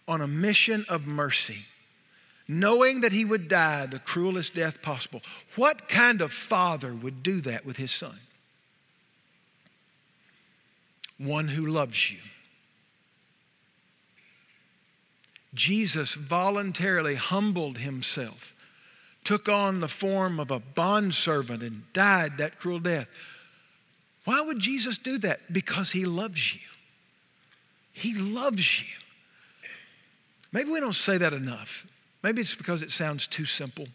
on 0.07 0.21
a 0.21 0.29
mission 0.29 0.87
of 0.88 1.09
mercy, 1.09 1.64
knowing 2.47 3.01
that 3.01 3.11
He 3.11 3.25
would 3.25 3.49
die 3.49 3.87
the 3.87 3.99
cruelest 3.99 4.55
death 4.55 4.81
possible. 4.83 5.21
What 5.57 5.88
kind 5.88 6.21
of 6.21 6.33
father 6.33 6.95
would 6.95 7.25
do 7.25 7.40
that 7.40 7.66
with 7.66 7.77
His 7.77 7.90
Son? 7.90 8.21
One 11.18 11.49
who 11.49 11.66
loves 11.66 12.09
you. 12.09 12.18
Jesus 15.55 16.14
voluntarily 16.14 17.16
humbled 17.16 17.79
Himself 17.79 18.53
took 19.24 19.48
on 19.48 19.80
the 19.80 19.88
form 19.88 20.40
of 20.40 20.50
a 20.50 20.58
bondservant 20.58 21.62
and 21.62 21.82
died 21.92 22.38
that 22.38 22.58
cruel 22.58 22.80
death. 22.80 23.06
Why 24.24 24.40
would 24.40 24.58
Jesus 24.58 24.98
do 24.98 25.18
that? 25.18 25.52
Because 25.52 25.90
he 25.90 26.04
loves 26.04 26.54
you. 26.54 26.61
He 27.92 28.14
loves 28.14 28.80
you. 28.80 28.87
Maybe 30.52 30.70
we 30.70 30.80
don't 30.80 30.94
say 30.94 31.18
that 31.18 31.32
enough. 31.32 31.87
Maybe 32.22 32.40
it's 32.40 32.54
because 32.54 32.82
it 32.82 32.90
sounds 32.90 33.26
too 33.26 33.44
simple. 33.44 33.87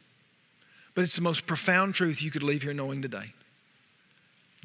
But 0.96 1.04
it's 1.04 1.16
the 1.16 1.22
most 1.22 1.46
profound 1.46 1.96
truth 1.96 2.22
you 2.22 2.32
could 2.32 2.44
leave 2.44 2.64
here 2.64 2.74
knowing 2.74 3.02
today. 3.02 3.28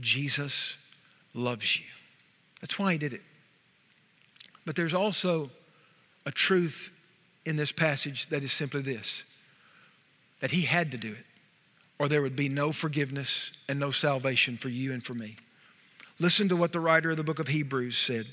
Jesus 0.00 0.76
loves 1.34 1.78
you. 1.78 1.84
That's 2.60 2.78
why 2.78 2.92
he 2.92 2.98
did 2.98 3.12
it. 3.12 3.22
But 4.64 4.76
there's 4.76 4.94
also 4.94 5.50
a 6.24 6.30
truth 6.30 6.90
in 7.44 7.56
this 7.56 7.72
passage 7.72 8.28
that 8.30 8.42
is 8.42 8.52
simply 8.52 8.82
this 8.82 9.24
that 10.42 10.50
he 10.50 10.62
had 10.62 10.90
to 10.90 10.98
do 10.98 11.12
it, 11.12 11.24
or 11.98 12.08
there 12.08 12.20
would 12.20 12.36
be 12.36 12.48
no 12.48 12.72
forgiveness 12.72 13.52
and 13.68 13.78
no 13.78 13.92
salvation 13.92 14.58
for 14.58 14.68
you 14.68 14.92
and 14.92 15.02
for 15.02 15.14
me. 15.14 15.36
Listen 16.18 16.48
to 16.48 16.56
what 16.56 16.72
the 16.72 16.80
writer 16.80 17.10
of 17.10 17.16
the 17.16 17.24
book 17.24 17.38
of 17.38 17.46
Hebrews 17.46 17.96
said. 17.96 18.26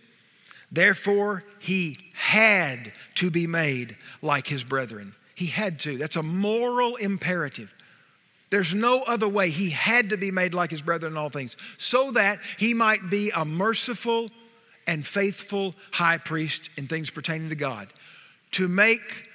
Therefore, 0.72 1.43
he 1.60 1.98
had 2.13 2.91
to 3.15 3.30
be 3.30 3.48
made 3.48 3.95
like 4.24 4.48
his 4.48 4.63
brethren. 4.63 5.13
He 5.36 5.45
had 5.45 5.80
to. 5.82 5.98
That's 5.98 6.15
a 6.15 6.24
moral 6.24 6.95
imperative. 6.95 7.72
There's 8.50 8.74
no 8.74 9.04
other 9.04 9.28
way. 9.28 9.52
He 9.52 9.69
had 9.69 10.10
to 10.10 10.17
be 10.17 10.32
made 10.32 10.56
like 10.56 10.72
his 10.72 10.82
brethren 10.82 11.13
in 11.13 11.17
all 11.17 11.30
things, 11.30 11.56
so 11.78 12.12
that 12.12 12.39
he 12.58 12.74
might 12.74 13.12
be 13.12 13.30
a 13.30 13.45
merciful 13.45 14.32
and 14.88 15.06
faithful 15.06 15.76
high 15.91 16.17
priest 16.17 16.72
in 16.76 16.88
things 16.88 17.12
pertaining 17.12 17.50
to 17.50 17.56
God. 17.56 17.88
To 18.54 18.67
make 18.67 19.28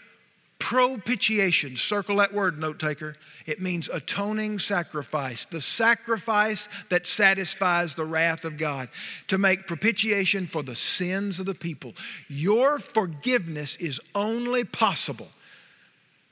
propitiation, 0.65 1.77
circle 1.77 2.17
that 2.17 2.33
word, 2.33 2.59
note 2.59 2.79
taker. 2.79 3.15
It 3.45 3.61
means 3.61 3.91
atoning 3.93 4.59
sacrifice, 4.59 5.45
the 5.45 5.61
sacrifice 5.61 6.71
that 6.89 7.07
satisfies 7.07 7.93
the 7.93 8.07
wrath 8.07 8.47
of 8.47 8.57
God, 8.57 8.89
to 9.29 9.37
make 9.37 9.67
propitiation 9.67 10.47
for 10.47 10.63
the 10.63 10.75
sins 10.75 11.39
of 11.39 11.45
the 11.45 11.55
people. 11.55 11.93
Your 12.29 12.79
forgiveness 12.79 13.77
is 13.77 14.01
only 14.15 14.65
possible 14.65 15.29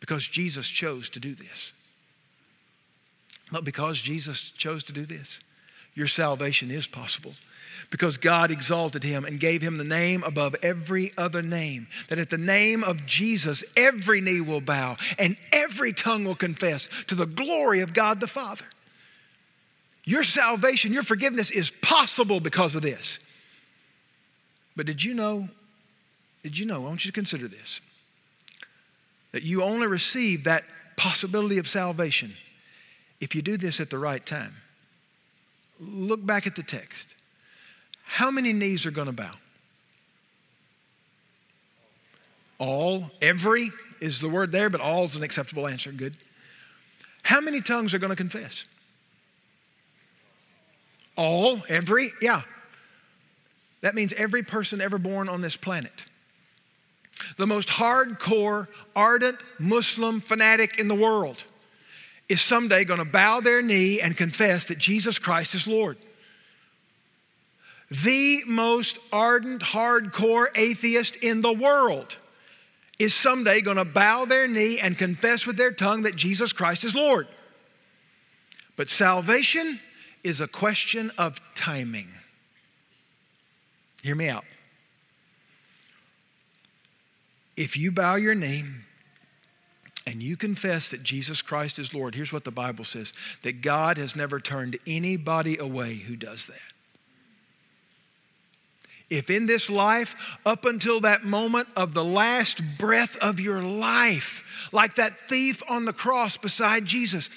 because 0.01 0.27
Jesus 0.27 0.67
chose 0.67 1.11
to 1.11 1.21
do 1.21 1.35
this. 1.35 1.75
But 3.51 3.65
because 3.65 4.01
Jesus 4.01 4.41
chose 4.57 4.83
to 4.85 4.95
do 4.95 5.05
this, 5.05 5.41
your 5.93 6.09
salvation 6.09 6.71
is 6.71 6.87
possible 6.87 7.35
because 7.91 8.17
God 8.17 8.51
exalted 8.51 9.03
him 9.03 9.25
and 9.25 9.41
gave 9.41 9.63
him 9.63 9.77
the 9.77 9.85
name 9.85 10.23
above 10.23 10.55
every 10.63 11.13
other 11.17 11.43
name. 11.43 11.87
That 12.09 12.19
at 12.19 12.31
the 12.31 12.39
name 12.39 12.85
of 12.85 13.05
Jesus, 13.07 13.65
every 13.77 14.21
knee 14.21 14.41
will 14.41 14.61
bow 14.61 14.97
and 15.19 15.37
every 15.53 15.93
tongue 15.93 16.25
will 16.25 16.35
confess 16.35 16.89
to 17.09 17.15
the 17.15 17.27
glory 17.27 17.81
of 17.81 17.93
God 17.93 18.21
the 18.21 18.27
Father. 18.27 18.65
Your 20.05 20.25
salvation, 20.25 20.93
your 20.93 21.05
forgiveness 21.05 21.51
is 21.51 21.71
possible 21.71 22.41
because 22.41 22.75
of 22.75 22.83
this. 22.83 23.19
But 24.75 24.87
did 24.87 25.03
you 25.03 25.15
know? 25.15 25.49
Did 26.43 26.59
you 26.59 26.67
know? 26.67 26.77
I 26.77 26.89
want 26.89 27.05
you 27.05 27.11
to 27.11 27.15
consider 27.15 27.47
this 27.47 27.81
that 29.33 29.43
you 29.43 29.63
only 29.63 29.87
receive 29.87 30.45
that 30.45 30.65
possibility 30.97 31.59
of 31.59 31.67
salvation 31.67 32.35
if 33.21 33.35
you 33.35 33.43
do 33.43 33.57
this 33.57 33.81
at 33.81 33.89
the 33.89 33.99
right 33.99 34.25
time. 34.25 34.55
Look 35.81 36.25
back 36.25 36.47
at 36.47 36.55
the 36.55 36.63
text. 36.63 37.15
How 38.13 38.31
many 38.31 38.53
knees 38.53 38.85
are 38.85 38.91
going 38.91 39.07
to 39.07 39.13
bow? 39.13 39.33
All, 42.59 43.11
every 43.23 43.71
is 44.03 44.21
the 44.21 44.29
word 44.29 44.53
there, 44.53 44.69
but 44.69 44.83
all 44.83 45.05
is 45.05 45.17
an 45.17 45.23
acceptable 45.23 45.67
answer. 45.67 45.91
Good. 45.93 46.15
How 47.23 47.41
many 47.41 47.63
tongues 47.63 47.95
are 47.95 47.99
going 47.99 48.11
to 48.11 48.17
confess? 48.17 48.67
All, 51.17 51.63
every, 51.71 52.13
yeah. 52.21 52.43
That 53.81 53.95
means 53.95 54.13
every 54.13 54.43
person 54.43 54.83
ever 54.83 54.99
born 54.99 55.31
on 55.31 55.41
this 55.41 55.57
planet. 55.57 56.03
The 57.39 57.47
most 57.47 57.69
hardcore, 57.69 58.69
ardent 58.95 59.39
Muslim 59.59 60.21
fanatic 60.21 60.79
in 60.79 60.87
the 60.87 60.95
world 60.95 61.43
is 62.29 62.43
someday 62.43 62.85
going 62.85 63.01
to 63.01 63.11
bow 63.11 63.41
their 63.41 63.63
knee 63.63 64.03
and 64.03 64.15
confess 64.15 64.67
that 64.67 64.77
Jesus 64.77 65.19
Christ 65.19 65.55
is 65.55 65.67
Lord 65.67 65.97
the 67.93 68.43
most 68.47 68.99
ardent, 69.13 69.61
hardcore 69.61 70.47
atheist 70.55 71.17
in 71.17 71.43
the 71.43 71.53
world 71.53 72.17
is 72.99 73.15
someday 73.15 73.61
going 73.61 73.77
to 73.77 73.85
bow 73.85 74.25
their 74.25 74.49
knee 74.49 74.79
and 74.79 74.97
confess 74.97 75.47
with 75.47 75.57
their 75.57 75.73
tongue 75.73 76.03
that 76.03 76.17
Jesus 76.17 76.53
Christ 76.53 76.85
is 76.85 76.95
Lord. 76.95 77.27
But 78.77 78.89
salvation 78.89 79.79
is 80.25 80.41
a 80.41 80.49
question 80.49 81.11
of 81.19 81.39
timing. 81.55 82.09
Hear 84.03 84.15
me 84.15 84.29
out. 84.29 84.45
If 87.57 87.77
you 87.77 87.93
bow 87.93 88.15
your 88.15 88.35
knee 88.35 88.65
and 90.07 90.23
you 90.23 90.37
confess 90.37 90.89
that 90.89 91.03
Jesus 91.03 91.43
Christ 91.43 91.79
is 91.79 91.93
Lord, 91.93 92.15
here's 92.15 92.33
what 92.33 92.45
the 92.45 92.51
Bible 92.51 92.85
says 92.85 93.13
that 93.43 93.61
God 93.61 93.99
has 93.99 94.17
never 94.17 94.41
turned 94.41 94.79
anybody 94.87 95.59
away 95.59 95.97
who 95.97 96.17
does 96.17 96.47
that. 96.47 96.72
If 99.13 99.29
in 99.29 99.45
this 99.45 99.69
life, 99.69 100.17
up 100.47 100.65
until 100.65 101.03
that 101.03 101.23
moment 101.23 101.69
of 101.77 101.93
the 101.93 102.03
last 102.03 102.63
breath 102.79 103.15
of 103.17 103.39
your 103.39 103.63
life, 103.63 104.43
like 104.73 104.97
that 104.97 105.29
thief 105.29 105.63
on 105.69 105.85
the 105.85 105.93
cross 105.93 106.39
beside 106.39 106.87
Jesus, 106.87 107.29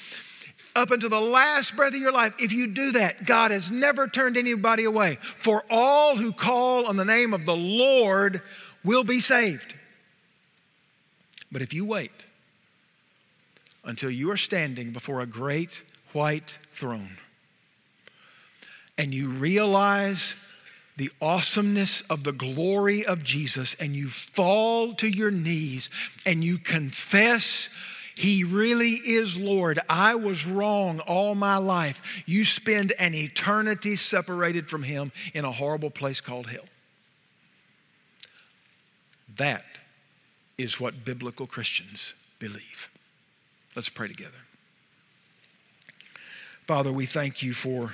up 0.73 0.91
until 0.91 1.09
the 1.09 1.19
last 1.19 1.75
breath 1.75 1.93
of 1.93 1.99
your 1.99 2.13
life, 2.13 2.33
if 2.39 2.53
you 2.53 2.67
do 2.67 2.93
that, 2.93 3.25
God 3.25 3.51
has 3.51 3.69
never 3.69 4.07
turned 4.07 4.38
anybody 4.38 4.85
away. 4.85 5.17
For 5.41 5.65
all 5.69 6.15
who 6.15 6.31
call 6.31 6.85
on 6.85 6.95
the 6.95 7.03
name 7.03 7.33
of 7.33 7.45
the 7.45 7.57
Lord 7.57 8.41
will 8.85 9.03
be 9.03 9.19
saved. 9.19 9.75
But 11.51 11.61
if 11.61 11.73
you 11.73 11.83
wait 11.83 12.11
until 13.83 14.09
you 14.09 14.31
are 14.31 14.38
standing 14.38 14.93
before 14.93 15.19
a 15.19 15.25
great 15.25 15.81
white 16.13 16.57
throne 16.73 17.17
and 18.97 19.13
you 19.13 19.27
realize 19.27 20.35
the 20.97 21.12
awesomeness 21.21 22.01
of 22.10 22.23
the 22.23 22.31
glory 22.31 23.05
of 23.05 23.23
Jesus 23.23 23.75
and 23.79 23.95
you 23.95 24.10
fall 24.10 24.93
to 24.95 25.08
your 25.08 25.31
knees 25.31 25.89
and 26.25 26.43
you 26.43 26.58
confess 26.58 27.69
he 28.15 28.45
really 28.45 28.93
is 28.93 29.38
Lord. 29.38 29.79
I 29.89 30.15
was 30.15 30.45
wrong 30.45 31.01
all 31.01 31.36
my 31.36 31.58
life. 31.58 32.01
You 32.25 32.45
spend 32.45 32.93
an 32.97 33.13
eternity 33.13 33.97
separated 33.97 34.69
from 34.69 34.84
Him 34.84 35.12
in 35.34 35.43
a 35.43 35.51
horrible 35.51 35.89
place 35.89 36.21
called 36.21 36.47
hell. 36.47 36.63
That 39.36 39.65
is 40.58 40.79
what 40.79 41.03
biblical 41.03 41.45
Christians 41.45 42.13
believe. 42.39 42.88
Let's 43.75 43.89
pray 43.89 44.08
together. 44.08 44.31
Father, 46.67 46.93
we 46.93 47.05
thank 47.05 47.43
you 47.43 47.53
for 47.53 47.93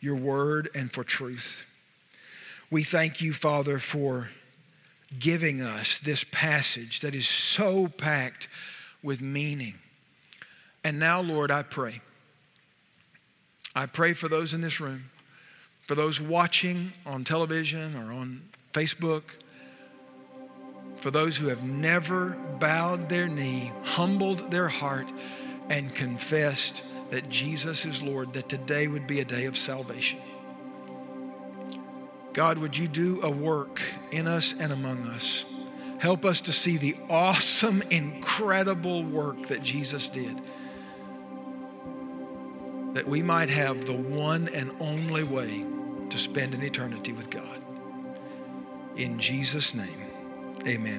your 0.00 0.16
word 0.16 0.70
and 0.74 0.90
for 0.90 1.04
truth. 1.04 1.62
We 2.70 2.82
thank 2.82 3.20
you, 3.20 3.32
Father, 3.32 3.78
for 3.78 4.28
giving 5.18 5.62
us 5.62 5.98
this 6.02 6.24
passage 6.32 7.00
that 7.00 7.14
is 7.14 7.28
so 7.28 7.86
packed 7.86 8.48
with 9.02 9.20
meaning. 9.20 9.74
And 10.82 10.98
now, 10.98 11.20
Lord, 11.20 11.50
I 11.50 11.62
pray. 11.62 12.00
I 13.74 13.86
pray 13.86 14.14
for 14.14 14.28
those 14.28 14.52
in 14.52 14.60
this 14.60 14.80
room, 14.80 15.04
for 15.86 15.94
those 15.94 16.20
watching 16.20 16.92
on 17.04 17.24
television 17.24 17.94
or 17.94 18.12
on 18.12 18.42
Facebook, 18.72 19.22
for 21.00 21.10
those 21.10 21.36
who 21.36 21.46
have 21.48 21.62
never 21.62 22.30
bowed 22.58 23.08
their 23.08 23.28
knee, 23.28 23.70
humbled 23.84 24.50
their 24.50 24.68
heart, 24.68 25.06
and 25.68 25.94
confessed 25.94 26.82
that 27.10 27.28
Jesus 27.28 27.84
is 27.84 28.02
Lord, 28.02 28.32
that 28.32 28.48
today 28.48 28.88
would 28.88 29.06
be 29.06 29.20
a 29.20 29.24
day 29.24 29.44
of 29.44 29.56
salvation. 29.56 30.18
God, 32.36 32.58
would 32.58 32.76
you 32.76 32.86
do 32.86 33.22
a 33.22 33.30
work 33.30 33.80
in 34.10 34.26
us 34.28 34.54
and 34.60 34.70
among 34.70 35.06
us? 35.06 35.46
Help 35.98 36.26
us 36.26 36.42
to 36.42 36.52
see 36.52 36.76
the 36.76 36.94
awesome, 37.08 37.80
incredible 37.90 39.02
work 39.04 39.46
that 39.46 39.62
Jesus 39.62 40.08
did. 40.08 40.46
That 42.92 43.08
we 43.08 43.22
might 43.22 43.48
have 43.48 43.86
the 43.86 43.94
one 43.94 44.48
and 44.48 44.70
only 44.80 45.22
way 45.22 45.64
to 46.10 46.18
spend 46.18 46.52
an 46.52 46.62
eternity 46.62 47.14
with 47.14 47.30
God. 47.30 47.62
In 48.98 49.18
Jesus' 49.18 49.72
name, 49.72 50.02
amen. 50.66 50.92